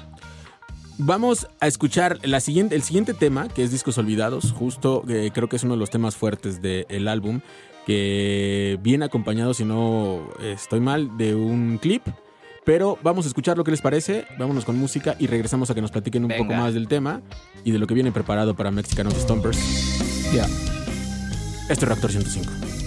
[0.99, 4.53] Vamos a escuchar la siguiente, el siguiente tema, que es Discos Olvidados.
[4.53, 7.41] Justo eh, creo que es uno de los temas fuertes del álbum,
[7.87, 12.03] que viene acompañado, si no estoy mal, de un clip.
[12.69, 15.81] Pero vamos a escuchar lo que les parece, vámonos con música y regresamos a que
[15.81, 16.45] nos platiquen un Venga.
[16.45, 17.23] poco más del tema
[17.65, 19.59] y de lo que viene preparado para Mexicanos Stompers.
[20.35, 20.45] Ya.
[21.71, 22.78] Esto es Reactor 105.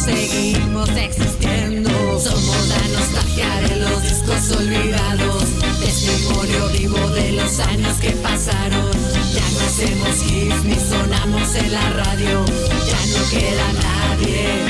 [0.00, 1.90] Seguimos existiendo.
[2.18, 5.44] Somos la nostalgia de los discos olvidados,
[5.80, 8.90] testimonio vivo de los años que pasaron.
[9.34, 14.64] Ya no hacemos hits ni sonamos en la radio, ya no queda nadie.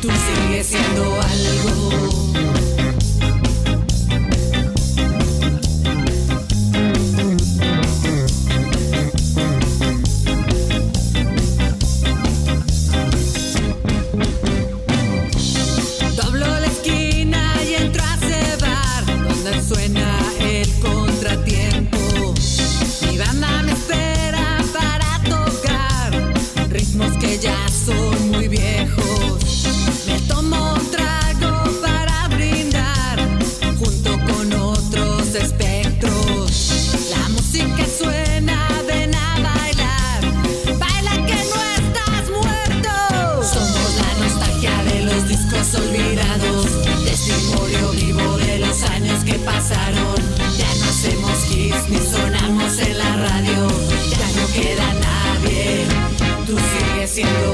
[0.00, 2.45] Tú sigues siendo algo.
[57.16, 57.45] Sigues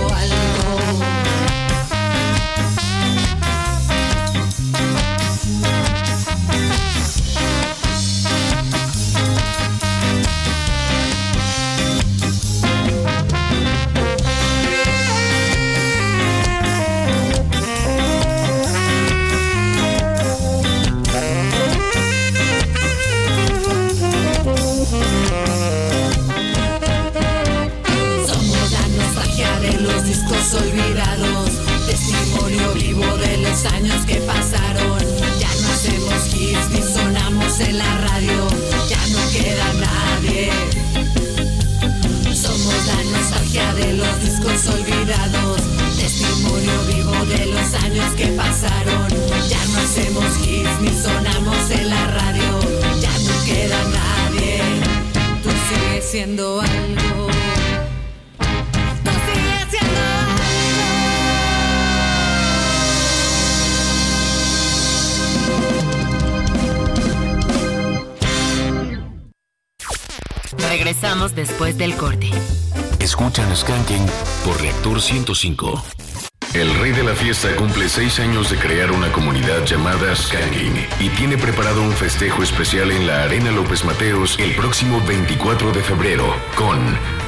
[76.52, 81.08] El rey de la fiesta cumple seis años de crear una comunidad llamada Skanking y
[81.10, 86.36] tiene preparado un festejo especial en la Arena López Mateos el próximo 24 de febrero
[86.54, 86.78] con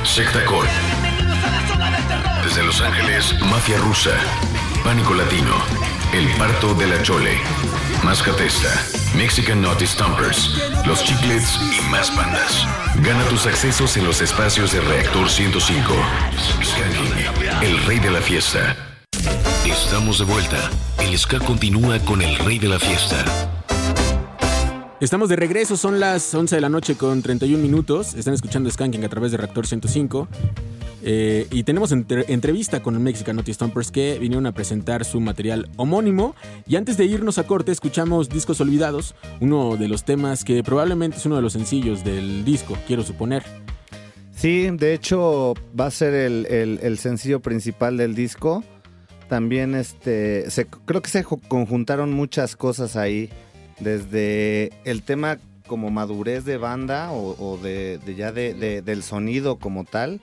[0.05, 0.67] Sectacor.
[2.45, 4.15] Desde Los Ángeles, Mafia Rusa,
[4.85, 5.55] Pánico Latino,
[6.13, 7.39] El Parto de la Chole,
[8.03, 8.69] Mascatesta,
[9.17, 10.51] Mexican Naughty Stompers,
[10.85, 12.67] Los Chiclets y más bandas.
[12.97, 15.95] Gana tus accesos en los espacios de Reactor 105.
[16.63, 17.14] Skanking
[17.65, 18.77] el rey de la fiesta.
[19.67, 20.71] Estamos de vuelta.
[21.01, 23.25] El ska continúa con el rey de la fiesta.
[25.01, 28.15] Estamos de regreso, son las 11 de la noche con 31 minutos.
[28.15, 30.29] Están escuchando Skanking a través de Reactor 105.
[31.07, 35.69] Eh, y tenemos entre- entrevista con Mexican Naughty Stompers que vinieron a presentar su material
[35.77, 36.35] homónimo.
[36.67, 41.19] Y antes de irnos a corte, escuchamos Discos Olvidados, uno de los temas que probablemente
[41.19, 43.43] es uno de los sencillos del disco, quiero suponer.
[44.45, 48.63] Sí, de hecho va a ser el, el- sencillo principal del disco.
[49.27, 53.31] También este, se, creo que se conjuntaron muchas cosas ahí,
[53.81, 59.85] desde el tema como madurez de banda o, de, ya de, de- del sonido como
[59.85, 60.21] tal.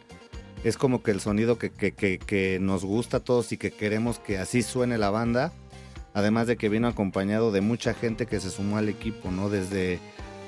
[0.63, 3.71] Es como que el sonido que, que- que- que nos gusta a todos y que
[3.71, 5.51] queremos que así suene la banda.
[6.13, 9.49] Además de que vino acompañado de mucha gente que se sumó al equipo, ¿no?
[9.49, 9.97] Desde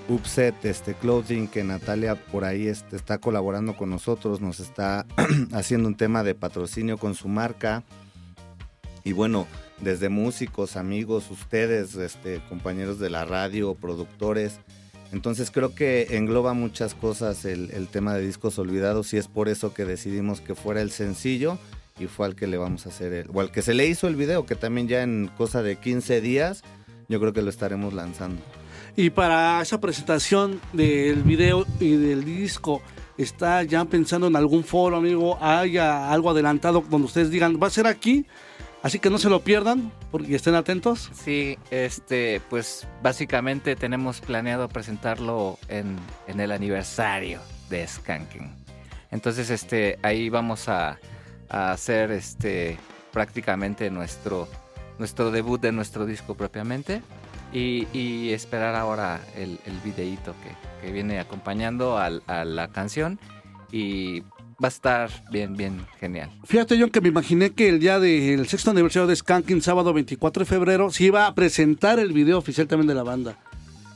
[0.09, 5.05] Upset, este Clothing, que Natalia por ahí está colaborando con nosotros, nos está
[5.53, 7.83] haciendo un tema de patrocinio con su marca.
[9.03, 9.47] Y bueno,
[9.79, 14.59] desde músicos, amigos, ustedes, este, compañeros de la radio, productores.
[15.11, 19.47] Entonces creo que engloba muchas cosas el, el tema de discos olvidados y es por
[19.47, 21.59] eso que decidimos que fuera el sencillo
[21.99, 24.07] y fue al que le vamos a hacer el, o al que se le hizo
[24.07, 26.63] el video, que también ya en cosa de 15 días
[27.09, 28.41] yo creo que lo estaremos lanzando.
[28.95, 32.81] Y para esa presentación del video y del disco,
[33.17, 35.37] ¿está ya pensando en algún foro, amigo?
[35.41, 38.27] ¿Haya algo adelantado donde ustedes digan, va a ser aquí?
[38.83, 41.09] Así que no se lo pierdan porque estén atentos.
[41.13, 45.97] Sí, este, pues básicamente tenemos planeado presentarlo en,
[46.27, 47.39] el aniversario
[47.69, 48.51] de Skanking.
[49.09, 50.99] Entonces, este, ahí vamos a,
[51.49, 52.77] a hacer este
[53.11, 54.47] prácticamente nuestro,
[54.99, 57.01] nuestro debut de nuestro disco propiamente.
[57.53, 63.19] Y, y esperar ahora el, el videíto que, que viene acompañando al- a la canción.
[63.71, 64.21] Y
[64.63, 66.29] va a estar bien, bien genial.
[66.45, 70.41] Fíjate, John, que me imaginé que el día del sexto aniversario de Skanking, sábado 24
[70.41, 73.37] de febrero, se iba a presentar el video oficial también de la banda.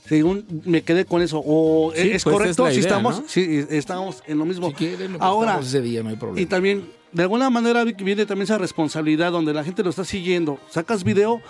[0.05, 1.41] Según me quedé con eso.
[1.45, 2.67] ¿O Sí, es pues correcto?
[2.67, 3.27] es la si idea, estamos, ¿no?
[3.27, 4.71] sí, estamos en lo mismo.
[4.73, 6.39] quieren, lo Ahora, ese día, no hay problema.
[6.41, 10.59] y también, de alguna manera, viene también esa responsabilidad donde la gente lo está siguiendo.
[10.69, 11.41] Sacas video,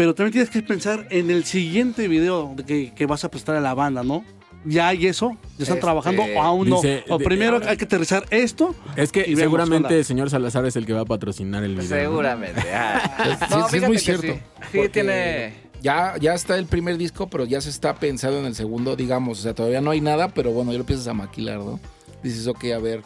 [0.00, 3.56] pero también tienes que pensar en el siguiente video de que, que vas a prestar
[3.56, 4.24] a la banda, ¿no?
[4.64, 6.76] Ya hay eso, ya están Este, trabajando o aún no.
[6.76, 8.74] dice- O de- primero hay que aterrizar esto.
[8.96, 11.86] Es que seguramente el señor Salazar es el que va a patrocinar el video.
[11.86, 12.62] Seguramente.
[12.72, 13.36] ah.
[13.50, 14.38] Sí, No, sí, es muy cierto.
[14.72, 14.88] sí.
[14.90, 15.52] Tiene.
[15.82, 19.38] Ya, ya está el primer disco, pero ya se está pensando en el segundo, digamos.
[19.40, 21.78] O sea, todavía no hay nada, pero bueno, ya lo empiezas a maquilar, ¿no?
[22.22, 23.02] Dices, ok, a ver.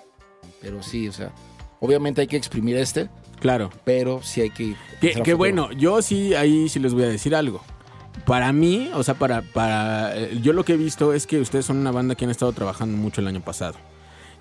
[0.63, 1.33] Pero sí, o sea,
[1.81, 3.09] obviamente hay que exprimir este.
[3.41, 3.71] Claro.
[3.85, 4.77] Pero sí hay que.
[5.01, 7.61] Que, bueno, yo sí, ahí sí les voy a decir algo.
[8.27, 10.17] Para mí, o sea, para, para.
[10.17, 12.53] eh, Yo lo que he visto es que ustedes son una banda que han estado
[12.53, 13.75] trabajando mucho el año pasado.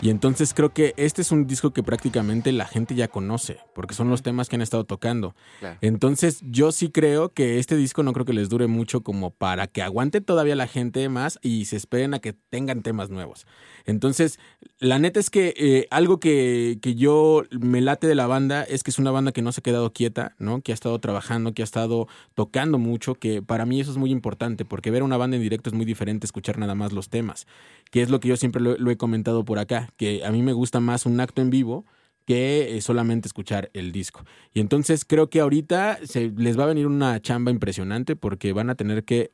[0.04, 3.94] Y entonces creo que este es un disco que prácticamente la gente ya conoce, porque
[3.94, 5.34] son los temas que han estado tocando.
[5.62, 5.78] Claro.
[5.80, 9.68] Entonces yo sí creo que este disco no creo que les dure mucho como para
[9.68, 13.48] que aguante todavía la gente más y se esperen a que tengan temas nuevos.
[13.86, 14.40] Entonces,
[14.80, 18.84] la neta es que eh, algo que, que yo me late de la banda es
[18.84, 20.62] que es una banda que no se ha quedado quieta, ¿no?
[20.62, 24.12] Que ha estado trabajando, que ha estado tocando mucho, que para mí eso es muy
[24.12, 27.08] importante, porque ver una banda en directo es muy diferente a escuchar nada más los
[27.08, 27.48] temas,
[27.90, 30.41] que es lo que yo siempre lo, lo he comentado por acá, que a mí
[30.41, 31.86] me gusta más un acto en vivo
[32.26, 34.24] que eh, solamente escuchar el disco.
[34.53, 38.70] Y entonces creo que ahorita se les va a venir una chamba impresionante porque van
[38.70, 39.32] a tener que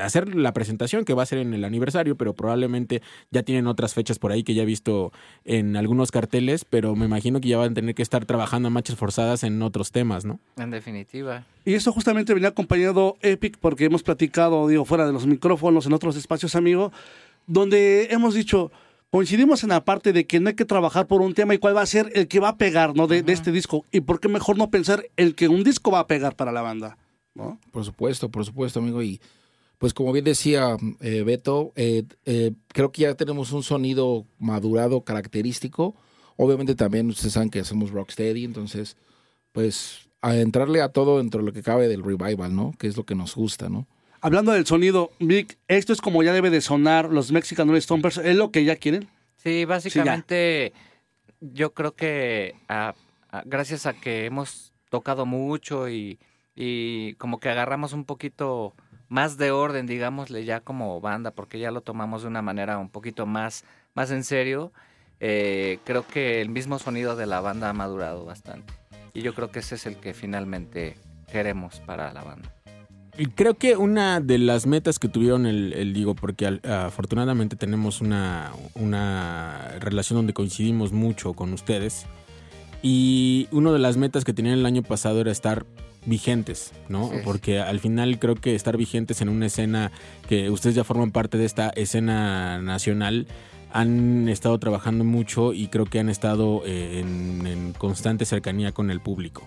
[0.00, 3.94] hacer la presentación que va a ser en el aniversario, pero probablemente ya tienen otras
[3.94, 5.12] fechas por ahí que ya he visto
[5.44, 8.70] en algunos carteles, pero me imagino que ya van a tener que estar trabajando a
[8.70, 10.40] marchas forzadas en otros temas, ¿no?
[10.56, 11.44] En definitiva.
[11.64, 15.92] Y eso justamente venía acompañado Epic porque hemos platicado, digo, fuera de los micrófonos, en
[15.92, 16.92] otros espacios, amigo,
[17.46, 18.70] donde hemos dicho,
[19.12, 21.76] coincidimos en la parte de que no hay que trabajar por un tema y cuál
[21.76, 23.06] va a ser el que va a pegar, ¿no?
[23.06, 23.84] De, de este disco.
[23.92, 26.62] Y por qué mejor no pensar el que un disco va a pegar para la
[26.62, 26.96] banda,
[27.34, 27.60] ¿no?
[27.72, 29.02] Por supuesto, por supuesto, amigo.
[29.02, 29.20] Y
[29.76, 35.02] pues como bien decía eh, Beto, eh, eh, creo que ya tenemos un sonido madurado,
[35.02, 35.94] característico.
[36.36, 38.96] Obviamente también ustedes saben que hacemos rocksteady, entonces
[39.52, 42.72] pues a entrarle a todo dentro de lo que cabe del revival, ¿no?
[42.78, 43.86] Que es lo que nos gusta, ¿no?
[44.24, 48.36] Hablando del sonido, Vic, esto es como ya debe de sonar los Mexican Stompers, ¿es
[48.36, 49.08] lo que ya quieren?
[49.34, 50.72] Sí, básicamente
[51.40, 52.54] yo creo que
[53.44, 56.20] gracias a que hemos tocado mucho y,
[56.54, 58.74] y como que agarramos un poquito
[59.08, 62.90] más de orden, digámosle ya como banda, porque ya lo tomamos de una manera un
[62.90, 64.72] poquito más, más en serio,
[65.18, 68.72] eh, creo que el mismo sonido de la banda ha madurado bastante.
[69.14, 70.96] Y yo creo que ese es el que finalmente
[71.32, 72.54] queremos para la banda.
[73.34, 78.00] Creo que una de las metas que tuvieron el, el digo, porque al- afortunadamente tenemos
[78.00, 82.06] una, una relación donde coincidimos mucho con ustedes.
[82.82, 85.66] Y una de las metas que tenían el año pasado era estar
[86.06, 87.10] vigentes, ¿no?
[87.10, 87.16] Sí.
[87.22, 89.92] Porque al final creo que estar vigentes en una escena
[90.28, 93.28] que ustedes ya forman parte de esta escena nacional,
[93.72, 98.90] han estado trabajando mucho y creo que han estado eh, en, en constante cercanía con
[98.90, 99.46] el público.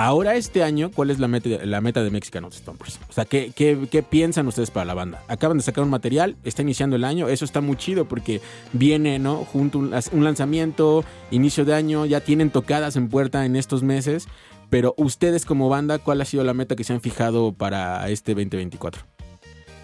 [0.00, 3.00] Ahora este año, ¿cuál es la meta, la meta de Mexican Stompers?
[3.08, 5.24] O sea, ¿qué, qué, piensan ustedes para la banda?
[5.26, 8.40] Acaban de sacar un material, está iniciando el año, eso está muy chido porque
[8.72, 9.38] viene, ¿no?
[9.38, 14.28] Junto un, un lanzamiento, inicio de año, ya tienen tocadas en puerta en estos meses,
[14.70, 18.34] pero ustedes como banda, ¿cuál ha sido la meta que se han fijado para este
[18.36, 19.02] 2024?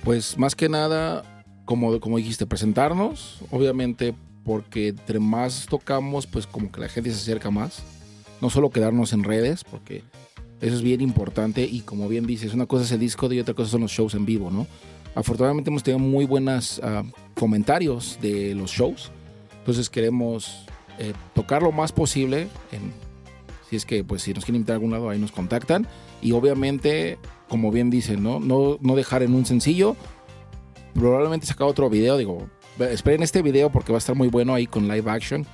[0.05, 4.15] Pues más que nada, como, como dijiste, presentarnos, obviamente
[4.45, 7.83] porque entre más tocamos, pues como que la gente se acerca más.
[8.45, 10.03] No solo quedarnos en redes, porque
[10.61, 13.55] eso es bien importante y como bien dices, una cosa es el disco y otra
[13.55, 14.67] cosa son los shows en vivo, ¿no?
[15.15, 16.79] Afortunadamente hemos tenido muy buenos
[17.35, 19.11] comentarios de los shows,
[19.61, 20.67] entonces queremos
[20.99, 22.93] eh, tocar lo más posible, en,
[23.71, 25.89] si es que pues si nos quieren invitar a algún lado ahí nos contactan
[26.21, 27.17] y obviamente,
[27.49, 28.41] como bien dicen, ¿no?
[28.41, 29.97] No, no dejar en un sencillo,
[30.93, 32.47] probablemente sacar otro video, digo,
[32.79, 35.47] esperen este video porque va a estar muy bueno ahí con live action.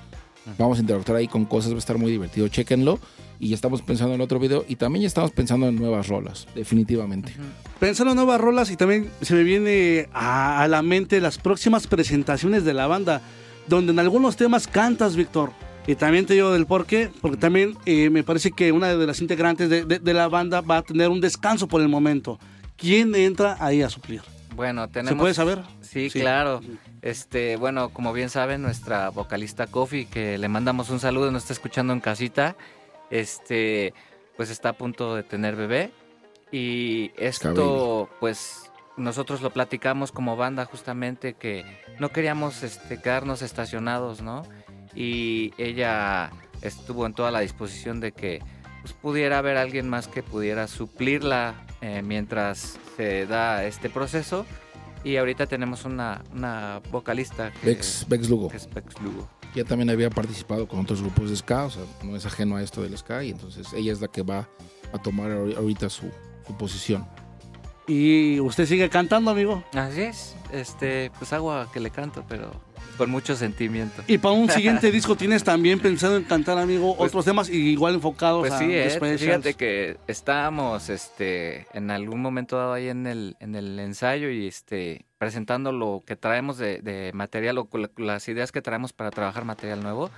[0.58, 2.48] Vamos a interactuar ahí con cosas, va a estar muy divertido.
[2.48, 2.98] Chéquenlo.
[3.38, 4.64] Y ya estamos pensando en otro video.
[4.68, 7.32] Y también ya estamos pensando en nuevas rolas, definitivamente.
[7.78, 11.86] Pensando en nuevas rolas y también se me viene a, a la mente las próximas
[11.86, 13.22] presentaciones de la banda,
[13.66, 15.52] donde en algunos temas cantas, Víctor.
[15.86, 19.06] Y también te digo del por qué, porque también eh, me parece que una de
[19.06, 22.38] las integrantes de, de- de la banda va a tener un descanso por el momento.
[22.76, 24.20] ¿Quién entra ahí a suplir?
[24.54, 25.18] Bueno, tenemos...
[25.18, 25.60] puede saber?
[25.90, 26.20] Sí, Sí.
[26.20, 26.60] claro.
[27.02, 31.52] Este, bueno, como bien saben, nuestra vocalista Kofi, que le mandamos un saludo, nos está
[31.54, 32.56] escuchando en casita,
[33.10, 33.92] este,
[34.36, 35.90] pues está a punto de tener bebé.
[36.52, 41.64] Y esto, pues, nosotros lo platicamos como banda justamente que
[41.98, 44.42] no queríamos este, quedarnos estacionados, ¿no?
[44.94, 46.30] Y ella
[46.62, 48.42] estuvo en toda la disposición de que
[48.82, 54.44] pues, pudiera haber alguien más que pudiera suplirla eh, mientras se da este proceso.
[55.04, 58.48] Y ahorita tenemos una, una vocalista que, Bex, Bex Lugo.
[58.48, 59.28] que es Bex Lugo.
[59.54, 62.62] Ya también había participado con otros grupos de ska, o sea, no es ajeno a
[62.62, 63.24] esto del ska.
[63.24, 64.48] Y entonces ella es la que va
[64.92, 66.10] a tomar ahori- ahorita su,
[66.46, 67.06] su posición.
[67.88, 69.64] Y usted sigue cantando, amigo.
[69.74, 72.52] Así es, este, pues agua que le canto, pero
[73.00, 74.02] con mucho sentimiento.
[74.06, 77.94] Y para un siguiente disco tienes también pensado en cantar, amigo, otros temas y igual
[77.94, 83.06] enfocados Pues a sí, eh, fíjate que estábamos este, en algún momento dado ahí en
[83.06, 88.28] el, en el ensayo y este, presentando lo que traemos de, de material o las
[88.28, 90.10] ideas que traemos para trabajar material nuevo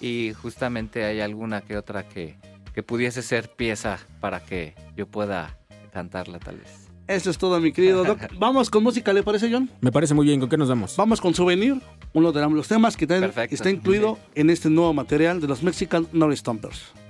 [0.00, 2.38] y justamente hay alguna que otra que,
[2.72, 5.58] que pudiese ser pieza para que yo pueda
[5.92, 6.81] cantarla tal vez.
[7.12, 8.18] Eso es todo, mi querido Doc.
[8.38, 9.68] Vamos con música, ¿le parece, John?
[9.82, 10.96] Me parece muy bien, ¿con qué nos vamos?
[10.96, 11.80] Vamos con Souvenir,
[12.14, 13.54] uno de los temas que Perfecto.
[13.54, 17.01] está incluido en este nuevo material de los Mexican North Stompers.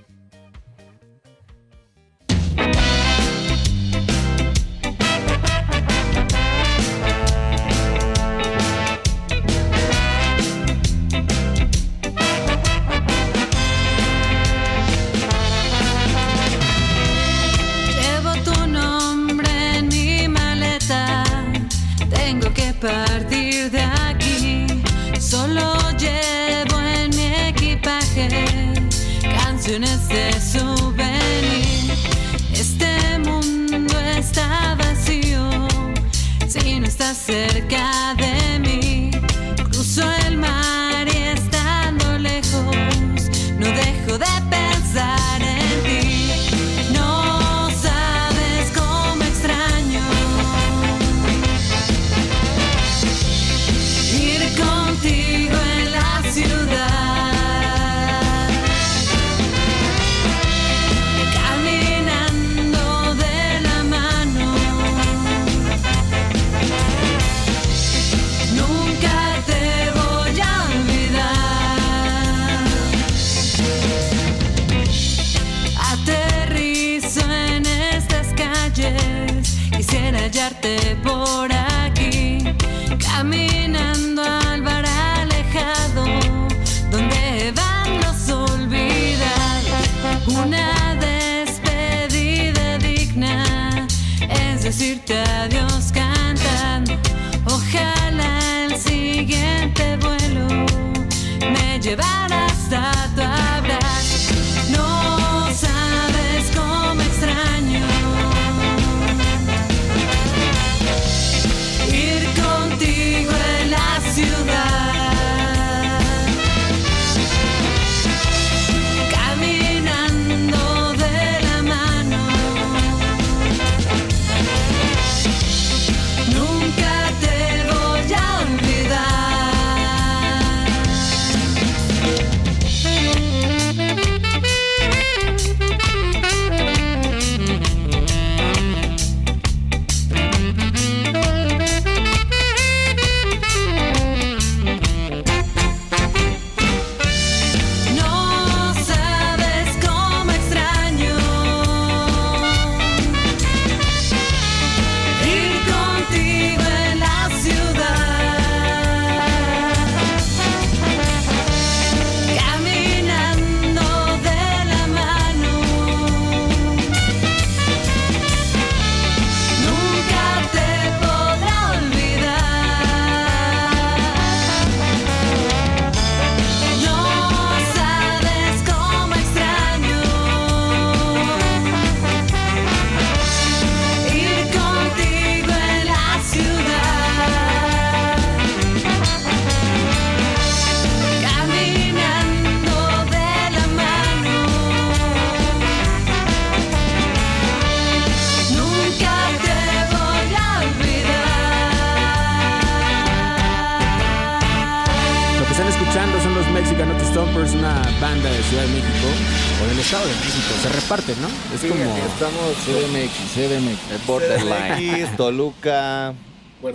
[215.73, 216.15] Toluca,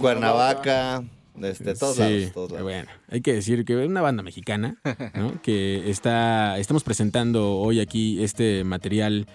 [0.02, 1.04] Cuernavaca,
[1.42, 2.64] este, todos Sí, lados, todos lados.
[2.64, 4.78] Bueno, hay que decir que es una banda mexicana,
[5.14, 5.42] ¿no?
[5.44, 9.28] que está, estamos presentando hoy aquí este material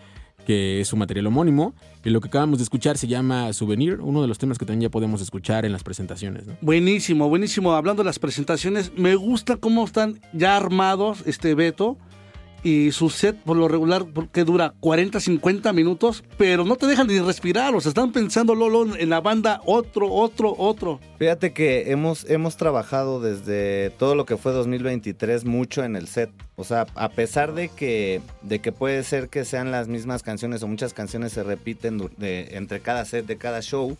[0.47, 1.75] que es su material homónimo.
[2.05, 4.89] Y lo que acabamos de escuchar se llama Souvenir, uno de los temas que también
[4.89, 6.49] ya podemos escuchar en las presentaciones.
[6.49, 6.57] ¿no?
[6.61, 7.73] Buenísimo, buenísimo.
[7.75, 11.97] Hablando de las presentaciones, me gusta cómo están ya armados este Beto
[12.65, 17.07] y su set por lo regular que dura 40, 50 minutos, pero no te dejan
[17.09, 21.01] ni respirar, o sea, están pensando Lolo en la banda otro, otro, otro.
[21.19, 26.31] Fíjate que hemos, hemos trabajado desde todo lo que fue 2023 mucho en el set.
[26.57, 30.63] O sea, a pesar de que, de que puede ser que sean las mismas canciones
[30.63, 33.97] o muchas canciones se repiten de- entre cada set de cada show,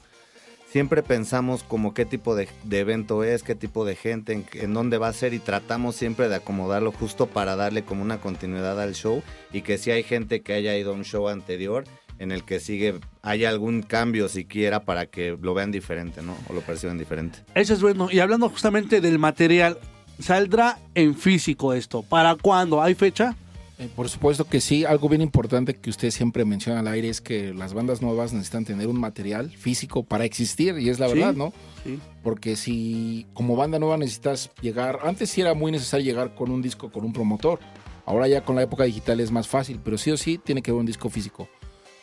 [0.73, 4.97] siempre pensamos como qué tipo de, evento es, qué tipo de gente, en, en dónde
[4.97, 8.95] va a ser y tratamos siempre de acomodarlo justo para darle como una continuidad al
[8.95, 9.23] show
[9.53, 11.85] y que si hay gente que haya ido a un show anterior
[12.19, 16.37] en el que sigue, haya algún cambio siquiera para que lo vean diferente, ¿no?
[16.49, 17.41] O lo perciban diferente.
[17.55, 18.09] Eso es bueno.
[18.11, 19.79] Y hablando justamente del material,
[20.21, 22.03] ¿saldrá en físico esto?
[22.03, 22.81] ¿Para cuándo?
[22.81, 23.37] ¿Hay fecha?
[23.83, 27.21] Eh, Por supuesto que sí, algo bien importante que usted siempre menciona al aire es
[27.21, 31.15] que las bandas nuevas necesitan tener un material físico para existir y es la Sí,
[31.15, 31.53] verdad, ¿no?
[31.85, 31.99] sí.
[32.23, 36.63] Porque si como banda nueva necesitas llegar, antes sí era muy necesario llegar con un
[36.63, 37.59] disco con un promotor,
[38.07, 40.71] ahora ya con la época digital es más fácil, pero sí o sí tiene que
[40.71, 41.49] haber un disco físico.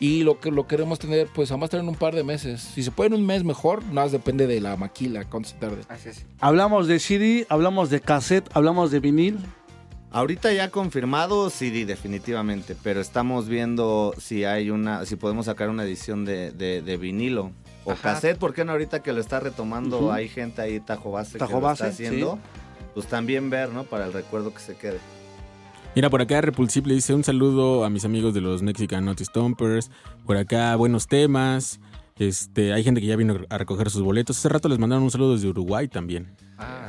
[0.02, 2.62] Y lo que lo queremos tener, pues además tener en un par de meses.
[2.62, 5.56] Si se puede en un mes mejor, nada más depende de la maquila, cuánto se
[5.56, 5.82] tarde.
[5.90, 6.24] Así es.
[6.40, 9.38] Hablamos de CD, hablamos de cassette, hablamos de vinil.
[10.12, 15.84] Ahorita ya confirmado CD definitivamente, pero estamos viendo si hay una, si podemos sacar una
[15.84, 17.52] edición de, de- de vinilo
[17.84, 18.14] o Ajá.
[18.14, 21.54] cassette, ¿por qué no ahorita que lo está retomando hay gente ahí Tajo Base Tajo
[21.56, 22.38] que lo está haciendo?
[22.94, 23.84] Pues también ver, ¿no?
[23.84, 24.98] Para el recuerdo que se quede.
[25.94, 29.90] Mira, por acá Repulsible dice un saludo a mis amigos de los Mexican Naughty Stompers.
[30.26, 31.78] Por acá, buenos temas.
[32.20, 34.36] Este, hay gente que ya vino a recoger sus boletos.
[34.36, 36.28] Hace rato les mandaron un saludo desde Uruguay también.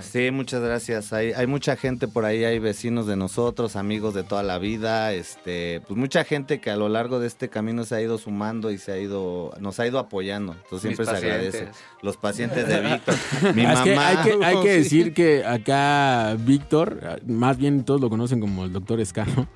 [0.02, 1.14] Sí, muchas gracias.
[1.14, 5.14] Hay, hay mucha gente por ahí, hay vecinos de nosotros, amigos de toda la vida,
[5.14, 8.72] este, pues mucha gente que a lo largo de este camino se ha ido sumando
[8.72, 10.52] y se ha ido, nos ha ido apoyando.
[10.52, 11.70] Entonces Mis siempre se agradece.
[12.02, 13.16] Los pacientes de Víctor,
[13.56, 14.10] mi Es que mamá.
[14.10, 18.74] hay que, hay que decir que acá Víctor, más bien todos lo conocen como el
[18.74, 19.48] doctor Escano.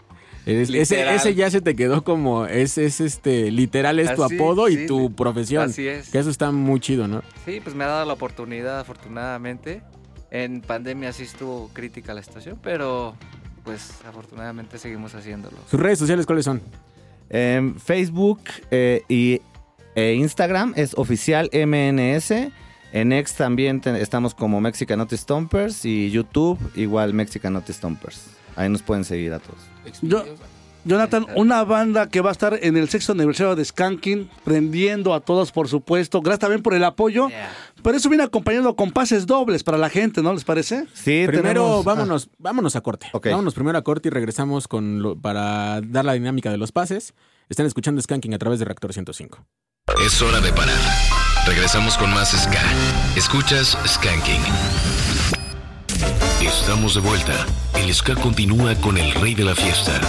[0.45, 4.35] Es- ese, ese ya se te quedó como, es, es este, literal es tu Así,
[4.35, 5.13] apodo y tu sí.
[5.15, 5.69] profesión.
[5.69, 6.09] Así es.
[6.09, 7.23] Que eso está muy chido, ¿no?
[7.45, 9.81] Sí, pues me ha dado la oportunidad, afortunadamente.
[10.31, 13.15] En pandemia sí estuvo crítica la situación, pero
[13.63, 15.57] pues afortunadamente seguimos haciéndolo.
[15.69, 16.61] ¿Sus redes sociales cuáles son?
[17.29, 19.41] En Facebook eh, y
[19.95, 22.31] e Instagram es oficial MNS.
[22.91, 28.27] En X también te- estamos como Mexican Naughty Stompers y YouTube igual Mexican Naughty Stompers.
[28.55, 29.57] Ahí nos pueden seguir a todos.
[30.01, 30.23] Yo,
[30.87, 35.19] Jonathan, una banda que va a estar en el sexto aniversario de Skanking, prendiendo a
[35.19, 36.21] todos, por supuesto.
[36.21, 37.27] Gracias también por el apoyo.
[37.81, 40.85] Pero eso viene acompañado con pases dobles para la gente, ¿no les parece?
[40.93, 43.07] Sí, Primero tenemos- vámonos, vámonos a corte.
[43.31, 47.13] Vámonos primero a corte y regresamos con lo- para dar la dinámica de los pases.
[47.49, 49.43] Están escuchando Skanking a través de Reactor 105.
[50.05, 50.75] Es hora de parar.
[51.47, 52.61] Regresamos con más Ska.
[53.15, 54.41] Escuchas Skanking.
[56.61, 57.45] Estamos de vuelta.
[57.75, 59.99] El Ska continúa con el rey de la fiesta.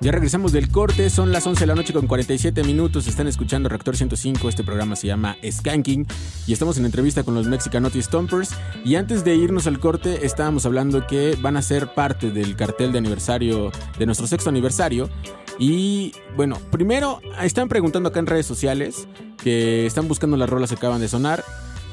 [0.00, 3.68] Ya regresamos del corte, son las 11 de la noche con 47 minutos, están escuchando
[3.68, 6.06] Reactor 105, este programa se llama Skanking
[6.46, 8.50] y estamos en entrevista con los Mexican Naughty Stompers
[8.84, 12.92] y antes de irnos al corte estábamos hablando que van a ser parte del cartel
[12.92, 15.10] de aniversario, de nuestro sexto aniversario
[15.58, 19.08] y bueno, primero están preguntando acá en redes sociales
[19.42, 21.44] que están buscando las rolas que acaban de sonar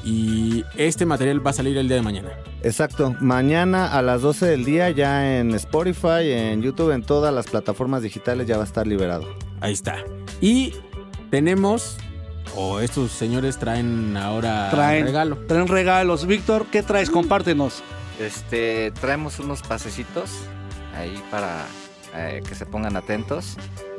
[0.06, 2.30] y este material va a salir el día de mañana.
[2.62, 3.16] Exacto.
[3.20, 8.02] Mañana a las 12 del día ya en Spotify, en YouTube, en todas las plataformas
[8.02, 9.26] digitales ya va a estar liberado.
[9.60, 9.96] Ahí está.
[10.40, 10.74] Y
[11.30, 11.98] tenemos,
[12.54, 15.38] o estos señores traen ahora Traen, regalo.
[15.48, 16.24] traen regalos.
[16.24, 17.10] Víctor, ¿qué traes?
[17.10, 17.82] Compártenos.
[18.20, 20.30] Este, traemos unos pasecitos
[20.96, 21.66] ahí para
[22.14, 23.56] eh, que se pongan atentos,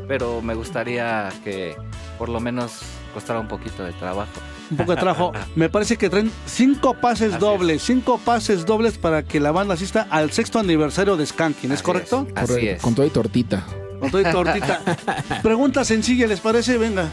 [0.08, 1.76] pero me gustaría que
[2.18, 2.80] por lo menos
[3.14, 4.32] costara un poquito de trabajo.
[4.69, 5.31] Un poco de trabajo.
[5.56, 7.84] Me parece que traen cinco pases dobles.
[7.84, 11.72] Cinco pases dobles para que la banda asista al sexto aniversario de Skanking.
[11.72, 12.27] ¿Es correcto?
[12.35, 13.64] Correcto, Con todo y tortita.
[13.99, 14.81] Con todo y tortita.
[15.44, 16.77] Pregunta sencilla, ¿les parece?
[16.77, 17.07] Venga.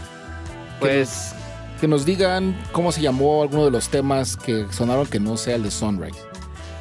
[0.80, 1.34] Pues
[1.80, 5.56] Que nos digan cómo se llamó alguno de los temas que sonaron que no sea
[5.56, 6.18] el de Sunrise.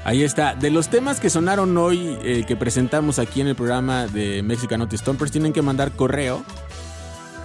[0.05, 0.55] Ahí está.
[0.55, 4.79] De los temas que sonaron hoy, eh, que presentamos aquí en el programa de Mexican
[4.79, 6.43] Naughty Stompers, tienen que mandar correo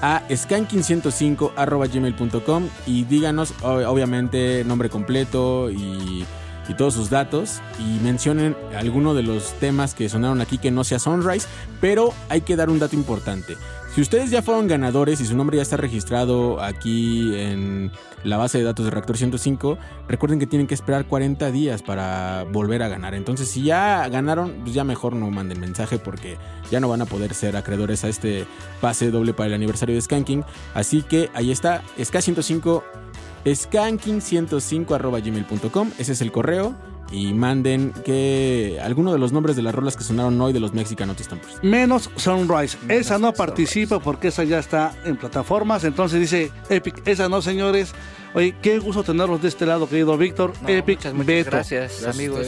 [0.03, 6.27] a skanking105.gmail.com y díganos, obviamente, nombre completo y
[6.69, 10.85] y todos sus datos y mencionen alguno de los temas que sonaron aquí que no
[10.85, 11.49] sea Sunrise,
[11.81, 13.57] pero hay que dar un dato importante.
[13.99, 17.91] Si ustedes ya fueron ganadores y su nombre ya está registrado aquí en
[18.23, 19.77] la base de datos de Reactor 105,
[20.07, 23.17] recuerden que tienen que esperar 40 días para volver a ganar.
[23.17, 26.37] Entonces, si ya ganaron, pues ya mejor no manden mensaje porque
[26.71, 28.47] ya no van a poder ser acreedores a este
[28.81, 30.45] pase doble para el aniversario de Skanking.
[30.75, 32.85] Así que ahí está, SK105,
[33.47, 36.77] skanking105 arroba gmail.com, ese es el correo.
[37.11, 40.75] Y manden que alguno de los nombres de las rolas que sonaron hoy de los
[40.75, 41.63] Mexican Stompers.
[41.63, 42.77] Menos Sunrise.
[42.89, 45.85] Esa no participa porque esa ya está en plataformas.
[45.85, 47.95] Entonces dice Epic, esa no, señores.
[48.35, 50.53] Oye, qué gusto tenerlos de este lado, querido Víctor.
[50.67, 51.51] Epic, muchas, muchas Beto.
[51.51, 52.47] gracias, amigos.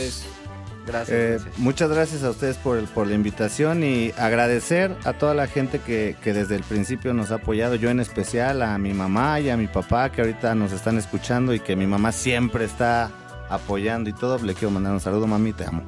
[0.86, 1.58] Gracias, Eh, gracias.
[1.58, 5.78] Muchas gracias a ustedes por, el- por la invitación y agradecer a toda la gente
[5.78, 9.50] que, que desde el principio nos ha apoyado, yo en especial a mi mamá y
[9.50, 13.10] a mi papá que ahorita nos están escuchando y que mi mamá siempre está
[13.50, 14.38] apoyando y todo.
[14.38, 15.82] Le quiero mandar un saludo, mami, te amo.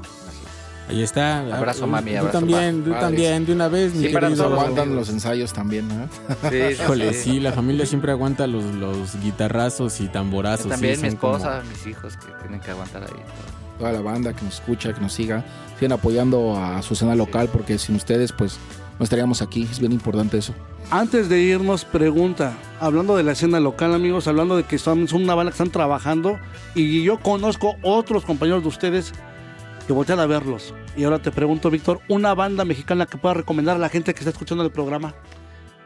[0.89, 1.39] Ahí está.
[1.57, 4.61] Abrazo, mami, Tú abrazo, también, tú también, de una vez, mi Sí, para nos querido.
[4.61, 6.09] aguantan los ensayos también, ¿no?
[6.51, 7.31] Sí, sí, Híjole, sí.
[7.31, 10.67] sí, la familia siempre aguanta los, los guitarrazos y tamborazos.
[10.67, 13.23] Yo sí, también mi como- esposa, mis hijos que tienen que aguantar ahí.
[13.79, 15.45] Toda la banda que nos escucha, que nos siga,
[15.79, 18.59] sigan apoyando a su escena local porque sin ustedes, pues,
[18.99, 19.67] no estaríamos aquí.
[19.71, 20.55] Es bien importante eso.
[20.91, 22.55] Antes de irnos, pregunta.
[22.81, 25.71] Hablando de la escena local, amigos, hablando de que son, son una banda que están
[25.71, 26.39] trabajando
[26.75, 29.13] y yo conozco otros compañeros de ustedes
[29.87, 30.75] que voltean a verlos.
[30.97, 34.19] Y ahora te pregunto, Víctor, una banda mexicana que pueda recomendar a la gente que
[34.21, 35.15] está escuchando el programa.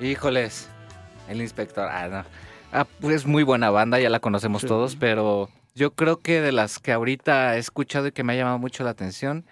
[0.00, 0.68] Híjoles,
[1.28, 1.88] el inspector.
[1.90, 2.24] Ah, no.
[2.72, 4.68] Ah, pues muy buena banda, ya la conocemos Sí.
[4.68, 8.36] todos, pero yo creo que de las que ahorita he escuchado y que me ha
[8.36, 9.46] llamado mucho la atención,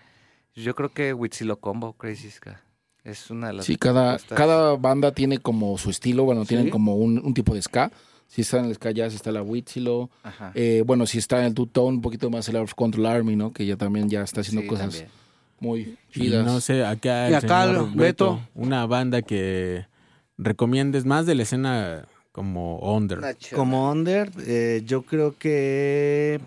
[0.54, 2.60] yo creo que Huitzilo Combo, Crazy Ska.
[3.04, 6.70] Es una de las Sí, cada, cada banda tiene como su estilo, bueno, tienen Sí.
[6.72, 7.92] como un, un tipo de ska.
[8.26, 10.08] Si está en el ska jazz, está la Huitzilo.
[10.22, 10.50] Ajá.
[10.54, 13.36] Eh, bueno, si está en el two-tone, un poquito más el Out of Control Army,
[13.36, 13.52] ¿no?
[13.52, 15.08] Que ya también ya está haciendo Sí, cosas también.
[15.60, 16.46] muy Y chidas.
[16.46, 18.40] no sé, acá, Y el acá, señor Beto.
[18.54, 19.86] una banda que
[20.38, 23.20] recomiendes más de la escena como under.
[23.54, 26.40] Como under, eh, yo creo que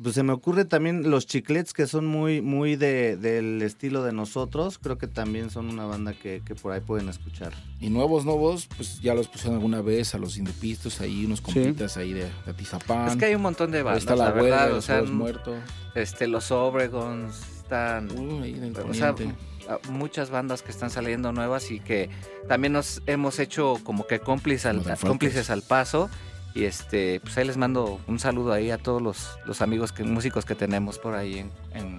[0.00, 4.12] pues se me ocurre también los chiclets que son muy muy de, del estilo de
[4.12, 4.78] nosotros.
[4.78, 7.52] Creo que también son una banda que, que por ahí pueden escuchar.
[7.80, 11.96] Y nuevos, nuevos, pues ya los pusieron alguna vez a los Indepistos, ahí unos compitas
[11.96, 13.08] ahí de, de Atizapán.
[13.08, 14.84] Es que hay un montón de Ahí bandas, está la, la abuela, verdad, o los
[14.84, 15.54] sea, Juegos mm, muertos.
[15.94, 18.08] Este, los Obregons, están...
[18.42, 19.36] ahí en el o sea, poniente.
[19.68, 22.10] a- muchas bandas que están saliendo nuevas y que
[22.48, 26.10] también nos hemos hecho como que cómplices al, cómplices al paso.
[26.54, 30.04] Y este, pues ahí les mando un saludo ahí a todos los, los amigos que,
[30.04, 31.98] músicos que tenemos por ahí en, en-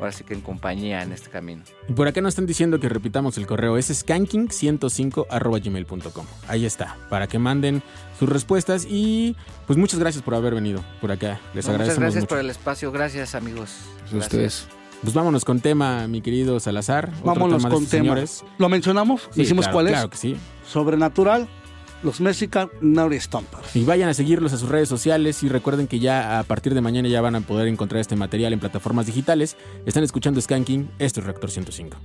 [0.00, 1.62] ahora sí que en compañía en este camino.
[1.88, 7.26] Y por acá nos están diciendo que repitamos el correo, es skanking105 Ahí está, para
[7.26, 7.82] que manden
[8.18, 9.36] sus respuestas y
[9.66, 11.40] pues muchas gracias por haber venido por acá.
[11.54, 12.28] Les No, muchas agradecemos gracias mucho.
[12.28, 13.70] por el espacio, gracias amigos.
[14.02, 14.22] Gracias.
[14.24, 14.68] ustedes.
[15.02, 17.10] Pues vámonos con tema, mi querido Salazar.
[17.24, 18.02] Vámonos tema con estos tema.
[18.04, 18.44] señores.
[18.58, 19.28] ¿Lo mencionamos?
[19.32, 19.92] Sí, ¿Hicimos claro, cuál es?
[19.92, 20.36] Claro que sí.
[20.66, 21.48] Sobrenatural,
[22.02, 23.74] los Mexican Naughty Stompers.
[23.74, 26.80] Y vayan a seguirlos a sus redes sociales y recuerden que ya a partir de
[26.80, 29.56] mañana ya van a poder encontrar este material en plataformas digitales.
[29.86, 31.96] Están escuchando Skanking, esto es Reactor 105.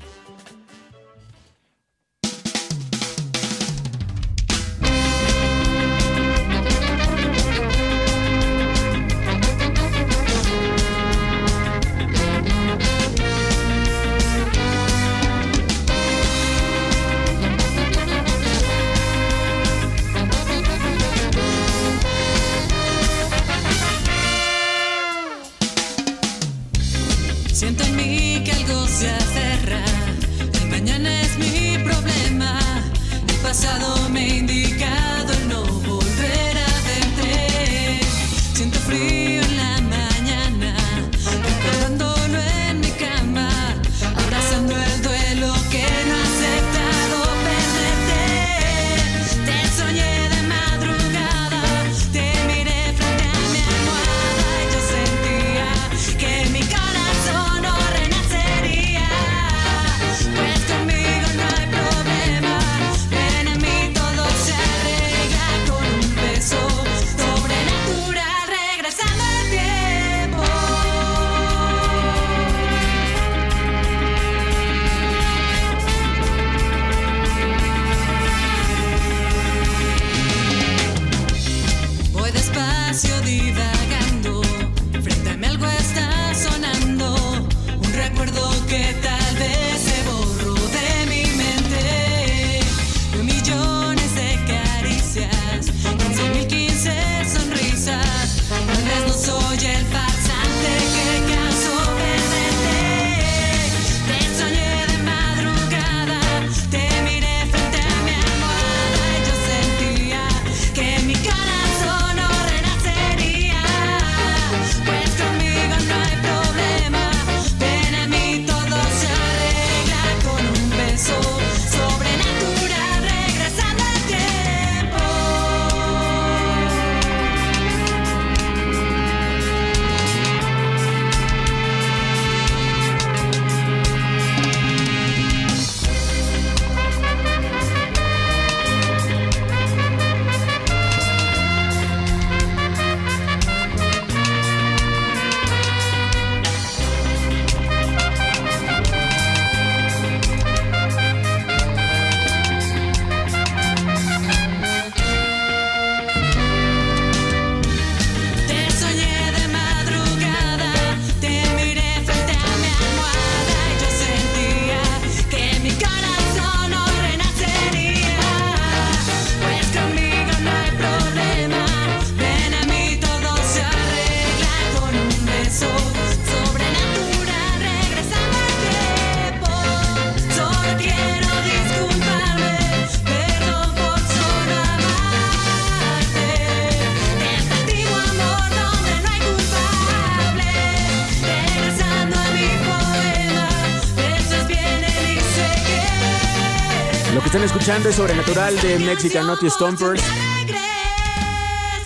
[197.63, 200.03] Escuchando es Sobrenatural de Mexican Naughty Stompers.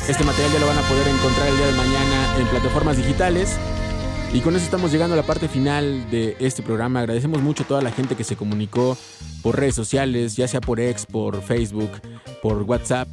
[0.10, 3.60] Este material ya lo van a poder encontrar el día de mañana en plataformas digitales.
[4.34, 7.02] Y con eso estamos llegando a la parte final de este programa.
[7.02, 8.98] Agradecemos mucho a toda la gente que se comunicó
[9.44, 11.92] por redes sociales, ya sea por X, por Facebook,
[12.42, 13.08] por WhatsApp.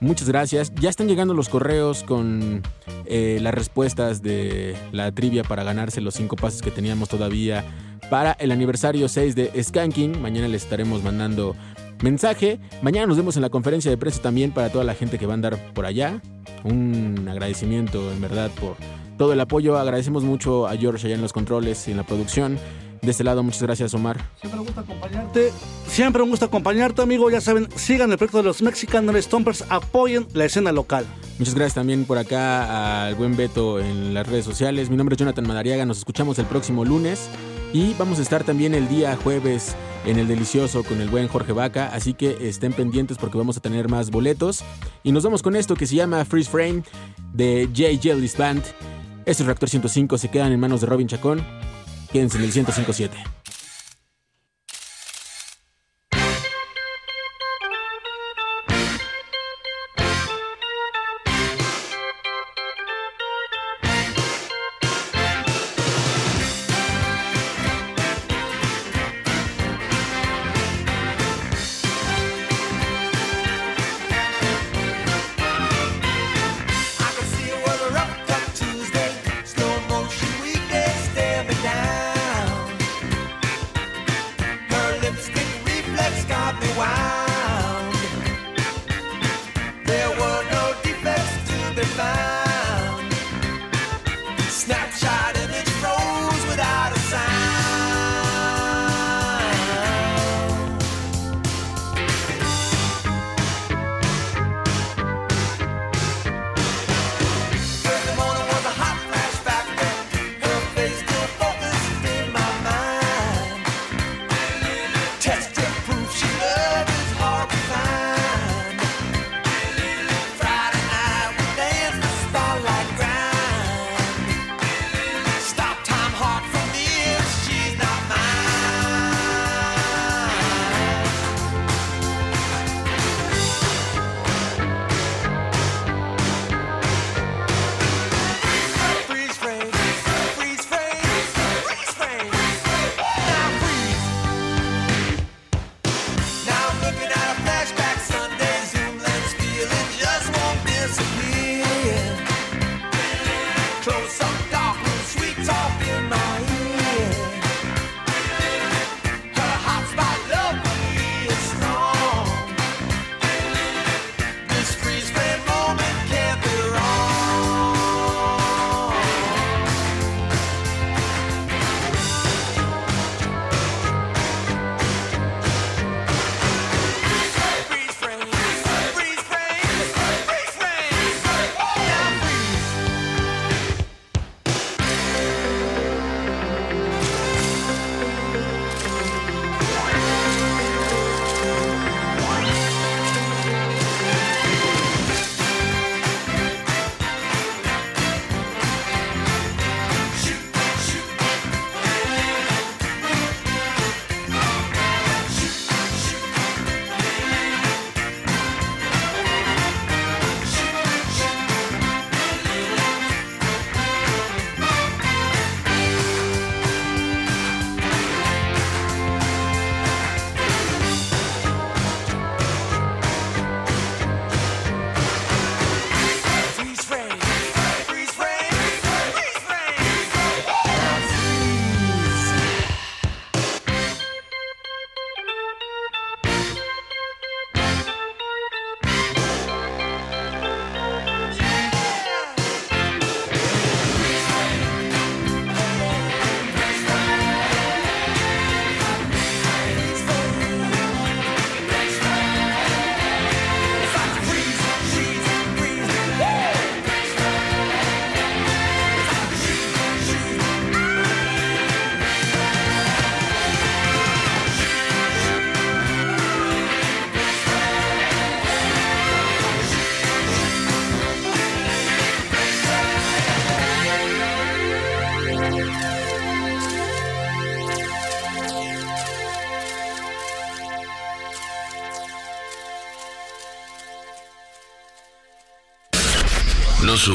[0.00, 0.72] Muchas gracias.
[0.76, 2.62] Ya están llegando los correos con
[3.04, 7.62] eh, las respuestas de la trivia para ganarse los cinco pases que teníamos todavía
[8.08, 10.20] para el aniversario 6 de Skanking.
[10.20, 11.56] Mañana les estaremos mandando
[12.02, 12.58] mensaje.
[12.82, 15.32] Mañana nos vemos en la conferencia de prensa también para toda la gente que va
[15.32, 16.20] a andar por allá.
[16.64, 18.76] Un agradecimiento en verdad por
[19.16, 19.78] todo el apoyo.
[19.78, 22.58] Agradecemos mucho a George allá en los controles y en la producción.
[23.02, 24.18] De este lado, muchas gracias, Omar.
[24.40, 25.52] Siempre me gusta acompañarte.
[25.86, 27.30] Siempre me gusta acompañarte, amigo.
[27.30, 29.64] Ya saben, sigan el proyecto de los Mexican Stompers.
[29.68, 31.06] Apoyen la escena local.
[31.38, 34.90] Muchas gracias también por acá al buen Beto en las redes sociales.
[34.90, 35.84] Mi nombre es Jonathan Madariaga.
[35.84, 37.28] Nos escuchamos el próximo lunes.
[37.76, 39.76] Y vamos a estar también el día jueves
[40.06, 41.90] en el Delicioso con el buen Jorge Vaca.
[41.92, 44.64] Así que estén pendientes porque vamos a tener más boletos.
[45.02, 46.84] Y nos vamos con esto que se llama Freeze Frame
[47.34, 48.00] de J.
[48.00, 48.62] Jelly's Band.
[49.26, 51.46] Estos Reactor 105 se quedan en manos de Robin Chacón.
[52.10, 53.10] Quédense en el 105.7.